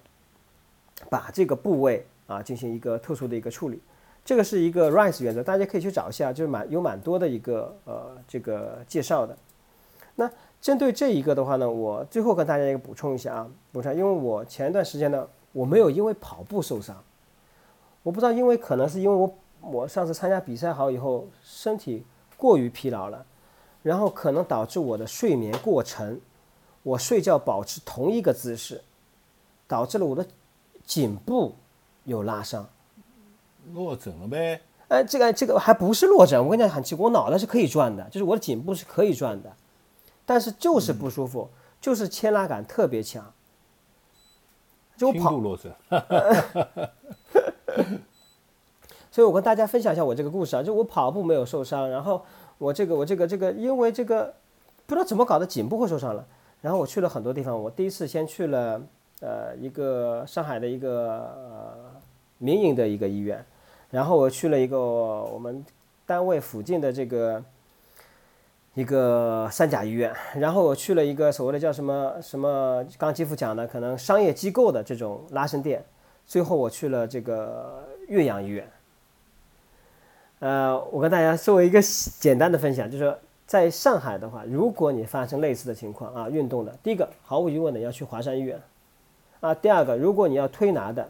[1.09, 3.81] 把这个部位啊进行一个特殊的一个处理。
[4.23, 9.36] 这个是一个 RICE 原则，大家可以去找一下，就是蛮有蛮多的一个呃这个介绍的。
[10.15, 10.31] 那
[10.61, 16.95] 针对这一个的话呢，我最后跟大家一个补充一下啊，补充，因为我前一段时间呢，我没有因为跑步受伤，
[18.03, 22.05] 我不知道，因为可能是因为我我上次参加比赛好以后身体。
[22.38, 23.25] 过于疲劳了，
[23.83, 26.19] 然后可能导致我的睡眠过程，
[26.83, 28.83] 我睡觉保持同一个姿势，
[29.67, 30.25] 导致了我的
[30.86, 31.55] 颈部
[32.03, 32.67] 有拉伤，
[33.73, 34.61] 落枕了呗。
[34.88, 39.55] 哎，这个这个还不是落枕，我跟你讲很奇怪，我脑袋是可以转的，就是我的颈部是可以转的，
[40.25, 41.49] 但是就是不舒服，
[41.81, 43.33] 就是牵拉感特别强。
[44.95, 45.73] 就我跑，落枕。
[49.16, 52.22] 所以我跟大家分享一下我这个故事啊，就我跑步没有受伤，然后
[52.57, 54.34] 我这个我这个这个因为这个
[54.86, 56.26] 不知道怎么搞的颈部会受伤了，
[56.59, 58.82] 然后我去了很多地方，我第一次先去了
[59.22, 61.74] 呃一个上海的一个呃
[62.39, 63.41] 民营的一个医院，
[63.89, 65.63] 然后我去了一个我们
[66.05, 67.41] 单位附近的这个
[68.74, 75.82] 一个三甲医院，然后我去了一个所谓的叫什么什么，刚吉夫讲的可能商业机构的这种拉伸店，
[76.28, 78.70] 最后我去了这个岳阳医院。
[80.39, 83.17] 呃，我跟大家作为一个简单的分享，就是说，
[83.47, 88.61] 在上海的话，如果你发生类似的情况啊，运动的，第一个毫无疑问的要去华山医院，
[89.39, 91.09] 啊，第二个如果你要推拿的，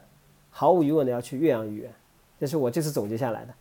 [0.52, 1.92] 毫无疑问的要去岳阳医院，
[2.40, 3.54] 这是我这次总结下来的，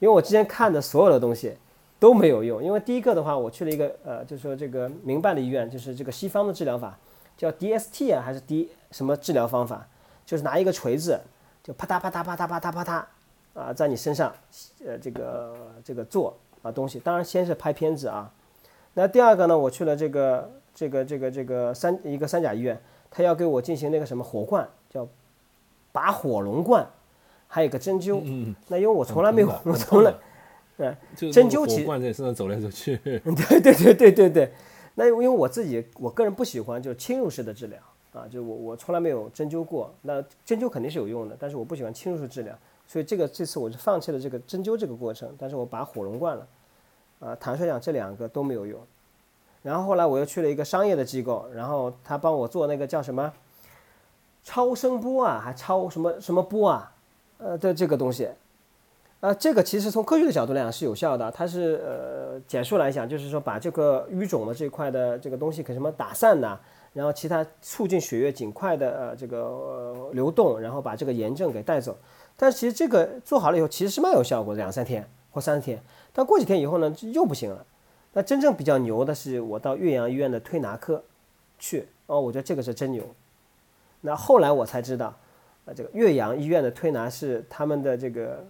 [0.00, 1.54] 因为我之前看的所有的东西
[2.00, 6.98] 都没有用，因为第一个的话，我去了一个呃，就是说这个民办的医院，就是这个西方的治疗法
[7.36, 9.86] 叫 DST 啊，还是 D 什么治疗方法，
[10.26, 11.20] 就是拿一个锤子
[11.62, 13.04] 就啪嗒啪嗒啪嗒啪嗒啪嗒。
[13.54, 14.32] 啊，在你身上，
[14.86, 18.32] 呃，这个这个做啊东西，当然先是拍片子啊。
[18.94, 22.80] 那第二个呢，我去了这个这个这个这个三一个三甲医院，
[23.10, 25.06] 他要给我进行那个什么火罐，叫
[25.92, 26.86] 拔火龙罐，
[27.46, 28.20] 还有个针灸。
[28.24, 28.54] 嗯。
[28.68, 30.14] 那因为我从来没有， 我从来，
[30.76, 32.96] 对，针灸其实罐在身上走来走去。
[33.04, 33.18] 对
[33.60, 34.52] 对对对对对。
[34.94, 37.78] 那因为我自己我个人不喜欢就是侵入式的治疗
[38.12, 39.92] 啊，就我我从来没有针灸过。
[40.02, 42.54] 那针灸肯定是有用的，但是我不喜欢侵入式治疗。
[42.92, 46.46] 所以这个这次我是放弃了这个针灸这个过程，但是我把火龙灌了，
[47.20, 48.78] 啊，坦率讲这两个都没有用。
[49.62, 53.32] 然后后来我又去了一个商业的机构，然后他帮我做那个叫什么
[54.44, 56.92] 超声波啊，还超什么什么波啊，
[57.38, 58.28] 呃的这个东西，
[59.20, 66.58] 啊，这个其实从科学的角度来讲是有效的，它是呃简述来讲就是说把这个淤肿的这块的这个东西给什么打散呐，
[66.92, 71.96] 然后其他促进血液尽快的呃这个流动，然后把这个炎症给带走。
[72.36, 75.80] 但其实这个做好了以后，其实是蛮有效果的，两三天或三天。
[76.12, 77.64] 但过几天以后呢，又不行了。
[78.14, 81.02] 那真正比较牛的是，我到岳阳医院的推拿科
[81.58, 83.02] 去哦，我觉得这个是真牛。
[84.02, 85.16] 那后来我才知道，
[85.64, 88.44] 啊，这个岳阳医院的推拿是他们的这个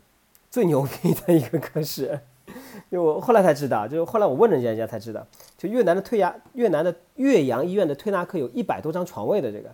[0.50, 2.18] 最牛逼的一个科室。
[2.90, 5.24] 因为我后来才知道，就是后来我问人家，人家才知道，
[5.56, 9.72] 就越南的推拿，越南的岳阳医院的推拿科有一百多张床位的这个。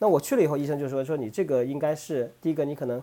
[0.00, 3.00] 那我去了以后，医生就说说你这个应该是第一个，你可能。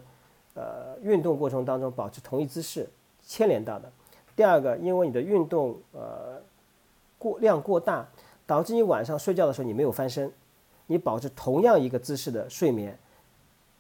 [0.56, 2.90] 呃，运动过程当中保持同一姿势
[3.22, 3.92] 牵连到的。
[4.36, 6.42] 第二个，因为你的运动呃
[7.18, 8.06] 过量过大，
[8.48, 10.32] 导致你晚上睡觉的时候你没有翻身，
[10.88, 12.98] 你保持同样一个姿势的睡眠，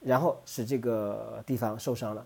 [0.01, 2.25] 然后使这个地方受伤了。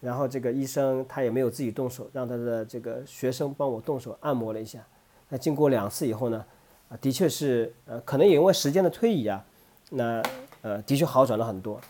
[0.00, 4.78] 然后这个医生他也没有自己动手，让他的这个学生帮我动手按摩了一下。
[5.30, 6.44] 那经过两次以后呢，
[6.90, 9.44] 啊，的确是呃，可能也因为时间的推移啊，
[9.90, 10.22] 那
[10.60, 11.80] 呃，的确好转了很多。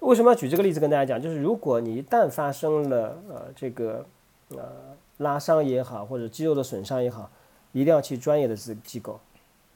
[0.00, 1.20] 为什么要举这个例子跟大家讲？
[1.20, 4.06] 就是如果你一旦发生了呃这个
[4.50, 4.64] 呃
[5.18, 7.28] 拉伤也好，或者肌肉的损伤也好，
[7.72, 9.18] 一定要去专业的机机构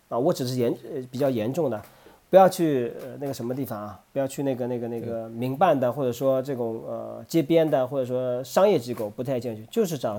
[0.08, 0.16] 啊。
[0.16, 1.82] 我只是严呃比较严重的，
[2.30, 10.16] 不要去呃那个什么地方啊，不要去那个那个那个民办的，或者说这种呃街边的，或者说商业机构不太建议去，就是找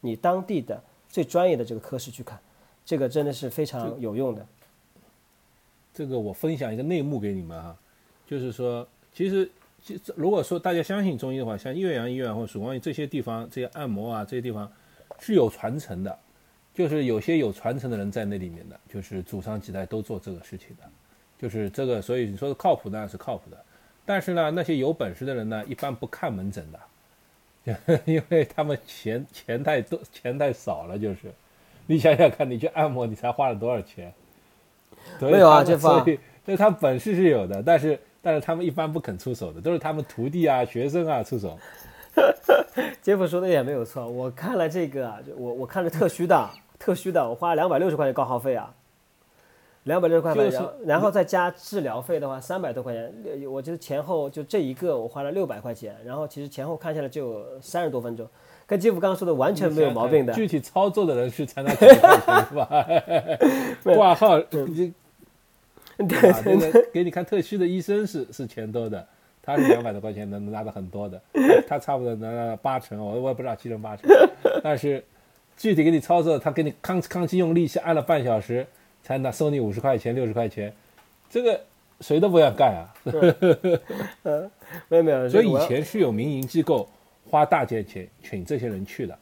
[0.00, 2.36] 你当地的最专业的这个科室去看，
[2.84, 4.44] 这个真的是非常有用的。
[5.94, 7.76] 这个我分享一个内幕给你们啊，
[8.26, 8.86] 就是说。
[9.14, 9.48] 其实，
[9.80, 14.68] 其实如果说大家相信中医的话，像岳阳医院或者曙光医院这些地方，这些按摩啊，这些地方
[15.20, 16.18] 是有传承的，
[16.74, 20.82] 就是有些有传承的人在那里面的，就是祖上几代都做这个事情的，
[21.38, 23.64] 就是这个，所以你说的靠谱当然是靠谱的，
[24.04, 31.32] 但是呢，那些有本事的人呢，一般不看门诊的， 因为他们钱钱太多，钱太少了，就是
[31.86, 34.12] 你想想看，你去按摩，你才花了多少钱？
[35.20, 37.96] 没有啊，这所以，所以他本事是有的，但是。
[38.24, 41.58] 但是他们一般不肯出手的，都是他们徒弟啊、学生啊出手。
[43.02, 46.48] 杰夫说的也没有错，我看了这个，就我我看了特需的，
[46.78, 48.72] 特需的，我花了两百六十块钱挂号费啊，
[49.82, 53.12] 两百六十块钱，然后再加治疗费的话，三百多块钱，
[53.50, 58.26] 我觉得前后就这一个我花了六百块钱，然后其实前后看下来就三十多分钟，
[58.66, 60.32] 跟杰夫刚刚说的完全没有毛病的。
[60.34, 62.86] 具体操作的人去才拿几块钱是吧？
[63.94, 64.94] 挂号你。
[66.08, 69.06] 对，那个给你看特需的医生是是钱多的，
[69.42, 71.20] 他是两百多块钱能拿的很多的，
[71.68, 74.10] 他差不多拿八成，我我也不知道七成八成，
[74.62, 75.04] 但是
[75.56, 78.66] 具体给你操作，他给你吭哧吭哧用力气按了半小时，
[79.02, 80.72] 才拿收你五十块钱六十块钱，
[81.30, 81.60] 这个
[82.00, 82.94] 谁都不要干啊。
[84.24, 84.50] 嗯，
[84.88, 85.28] 没有没有。
[85.28, 86.88] 所以以前是有民营机构
[87.30, 89.16] 花大价钱请这些人去的。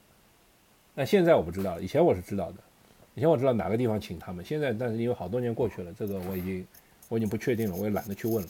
[0.94, 2.56] 那现在我不知道，以前我是知道的，
[3.14, 4.44] 以前我知道哪个地方请他们。
[4.44, 6.66] 现在，但是因为好多年过去了，这个我已经
[7.08, 8.48] 我已经不确定了，我也懒得去问了。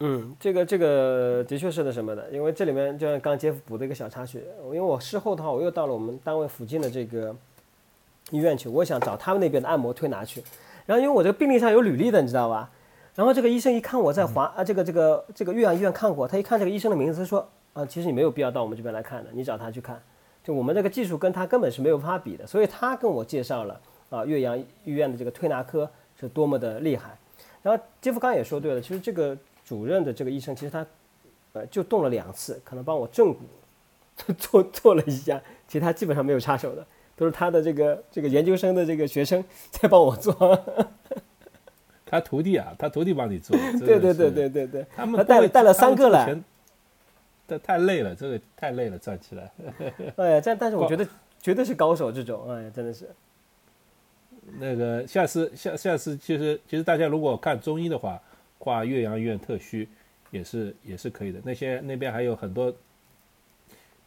[0.00, 7.34] 嗯，这个这个的确是的什么的，因为这里面就像刚杰夫补的一个小插曲，因为我事后的话，我又到了我们单位附近的这个
[8.30, 10.42] 医院去，我想找他们那边的按摩推拿去。
[10.86, 12.68] 然后因为我这个病历上有履历的，你知道吧？
[13.14, 20.02] 然后这个医生一看我在华啊这个这个这个岳阳医院看过，他一看这个医生的名字，他说啊，其实你没有必要到我们这边来看的，你找他去看。
[20.44, 23.80] 就我们这个技术跟他根本是没有办法比的，所以他跟我介绍了
[24.10, 27.16] 啊岳阳医院的这个推拿科是多么的厉害。
[27.62, 29.36] 然后杰夫刚也说对了，其实这个。
[29.64, 30.84] 主任的这个医生，其实他，
[31.52, 33.40] 呃，就动了两次，可能帮我正骨
[34.36, 36.84] 做做了一下，其他基本上没有插手的，
[37.16, 40.34] 都是他的这个这个研究生的这个学生在帮我做。
[42.04, 43.56] 他徒弟啊，他徒弟帮你做。
[43.78, 44.86] 对对对对对对。
[44.94, 46.36] 他们带了带了三个来。
[47.46, 49.50] 太太累了，这个太累了，站起来。
[50.16, 51.06] 哎呀，但但是我觉得
[51.40, 53.08] 绝对是高手这种，哎呀，真的是。
[54.58, 58.20] 那个下次下下次，其实其实大家如果看中医的话。
[58.64, 59.88] 挂岳阳医院特需，
[60.30, 61.40] 也是也是可以的。
[61.42, 62.72] 那些那边还有很多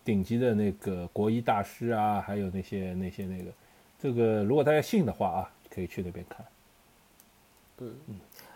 [0.01, 3.51] 顶级的那个国医大师啊，还有那些那些那个，
[3.99, 6.45] 这个如果大家信的话啊，可以去那边看。
[7.79, 8.15] 嗯嗯，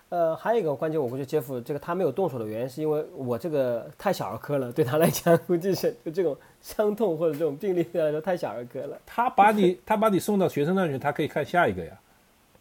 [0.09, 8.97] 呃，还有一个关键，我估计杰夫这个他没有动手的原因，是因为我这个太小儿科了，对他来讲估计是就这种伤痛或者这种病例来说太小儿科了。
[9.05, 11.99] 他把你他把你送到学生那里，他可以看下一个呀。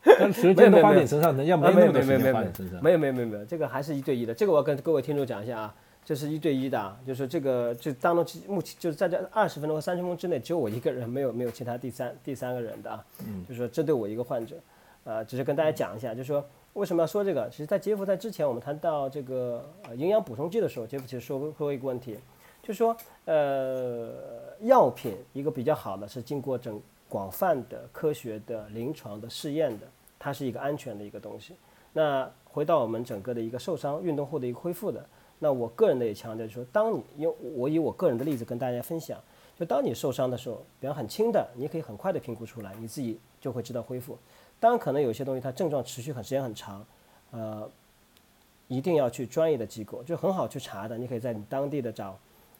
[0.32, 2.82] 时间都花点身上，人家没那么多时间花点身上。
[2.82, 4.32] 没有没有没有没有，这个还是一对一的。
[4.32, 5.74] 这个我要跟各位听众讲一下啊，
[6.04, 13.04] 这是一对一的，就是这个就当中目前就是在这二十分钟和三十分钟之内，只有我一个人，没有没有其他第三第三个人的啊。
[13.26, 13.44] 嗯。
[13.48, 14.54] 就是说针对我一个患者，
[15.08, 16.44] 呃，只是跟大家讲一下，就是说
[16.74, 17.48] 为什么要说这个？
[17.48, 22.18] 其实，在杰夫在之前我们谈到这个营养补充剂的时候，杰夫其实说过一个问题，
[22.60, 22.94] 就是说
[23.24, 24.12] 呃，
[24.60, 26.78] 药品一个比较好的是经过整
[27.08, 29.86] 广泛的科学的临床的试验的。
[30.18, 31.54] 它是一个安全的一个东西。
[31.94, 35.02] 那回到我们整个的一个受伤运动后的一个恢复的，
[35.38, 39.18] 那我个人的也强调，就是说，当你因为我以我个人的例子跟大家分享，
[39.58, 44.18] 就当你受伤的时候，比方很轻的，你可以很快的评估出来，你自己就会知道恢复。
[44.60, 46.84] 当然，可能有些东西它症状持续很时间很长，
[47.30, 47.68] 呃，
[48.66, 50.98] 一定要去专业的机构，就很好去查的。
[50.98, 52.18] 你可以在你当地的找，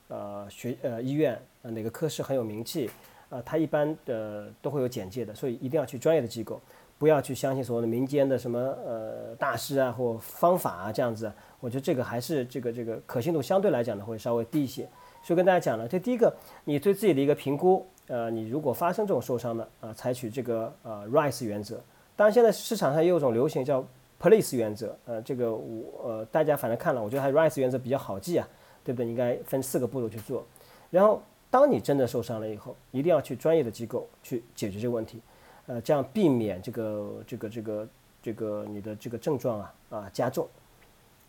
[0.09, 2.91] 呃，学呃医院呃哪个科室很有名气，
[3.31, 6.61] 呃，它一般的都会有简介的，所以一定要去专业的机构。
[6.99, 14.83] 不要去相信所谓的民间的什么呃大师啊或方法啊这样子，我觉得这个还是这个这个可信度相对来讲呢会稍微低一些。
[15.23, 16.35] 所以跟大家讲了，这第一个，
[16.65, 21.81] 你对自己的一个评估，呃，你如果发生这种受伤的啊，采取这个呃 RICE 原则。
[22.17, 23.85] 当然现在市场上也有种流行叫
[24.21, 28.49] PLACE 原则，呃，这个我呃大家反正看了，我觉得还 RICE 原则比较好记啊，
[28.83, 29.07] 对不对？
[29.07, 30.45] 应该分四个步骤去做。
[30.91, 35.21] 然后当你真的受伤了以后，一定要去专业的机构去解决这个问题。
[35.67, 37.89] 呃，这样避免这个这个这个
[38.23, 40.49] 这个你的这个症状啊啊加重，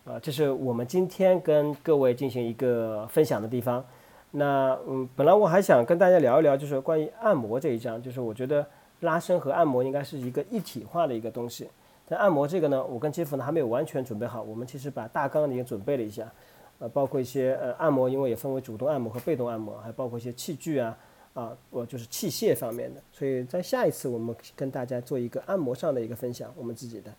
[0.05, 3.85] 啊，这是我们今天跟各位进行一个分享的地方。
[4.31, 8.65] 那嗯，本来我还想跟大家聊一聊，就是关于按摩这一章，就是我觉得
[9.01, 11.69] 拉伸和按摩应该是一个一体化的一个东西。
[12.07, 16.31] 但按摩这个呢，我跟杰夫呢还没有完全准备好，我们其实把大纲已经准备了一下，
[16.79, 20.97] 呃，包括一些呃按摩，因为也分为主动按摩和被动按摩，还包括一些器具啊。
[21.35, 27.13] 啊，我就是器械方面的，所以在下一次我们跟大家做一个按摩上的一个分享，我们自己的。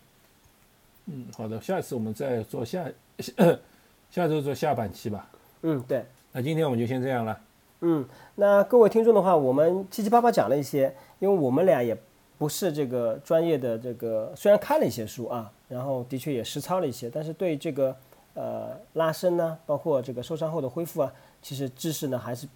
[1.05, 2.85] 嗯，好的，下一次我们再做下
[4.11, 5.27] 下周做下半期吧。
[5.61, 6.05] 嗯，对。
[6.33, 7.39] 那今天我们就先这样了。
[7.81, 8.05] 嗯，
[8.35, 11.97] 那各位听众的话，我们七七八八讲了一些，因为我们俩也
[12.37, 17.95] 不是这个专业的，这个虽然看了一些书啊，然后的确也实操了一些，但是对这个
[18.33, 21.11] 呃拉伸呢，包括这个受伤后的恢复啊，
[21.41, 22.47] 其实知识呢还是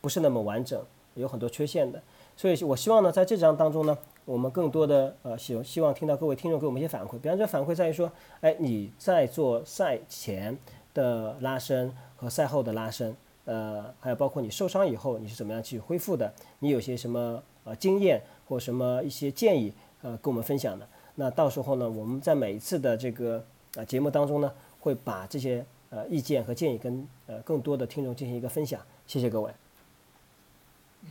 [0.00, 0.80] 不是那么完整。
[1.14, 2.00] 有很多缺陷的，
[2.34, 7.18] 所以我希望呢，在这章当中呢，我们更多的呃希希望听到各位听众给我们一些反馈。
[7.18, 8.10] 比方说，反馈在于说，
[8.40, 10.56] 哎，你在做赛前
[10.94, 13.14] 的拉伸和赛后的拉伸，
[13.44, 16.32] 呃，还有包括你受伤以后你是怎么样去恢复的？
[16.60, 19.72] 你有些什么呃经验或什么一些建议
[20.02, 20.86] 呃跟我们分享的？
[21.14, 28.80] 那到时候呢，我们在每一次的这个呃节目当中呢，会把这些呃意见和建议跟呃更多的听众进行一个分享。
[29.06, 29.50] 谢谢各位。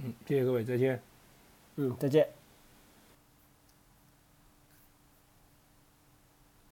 [0.04, 1.02] 嗯，谢谢各位，再见。
[1.76, 2.41] 嗯，再见。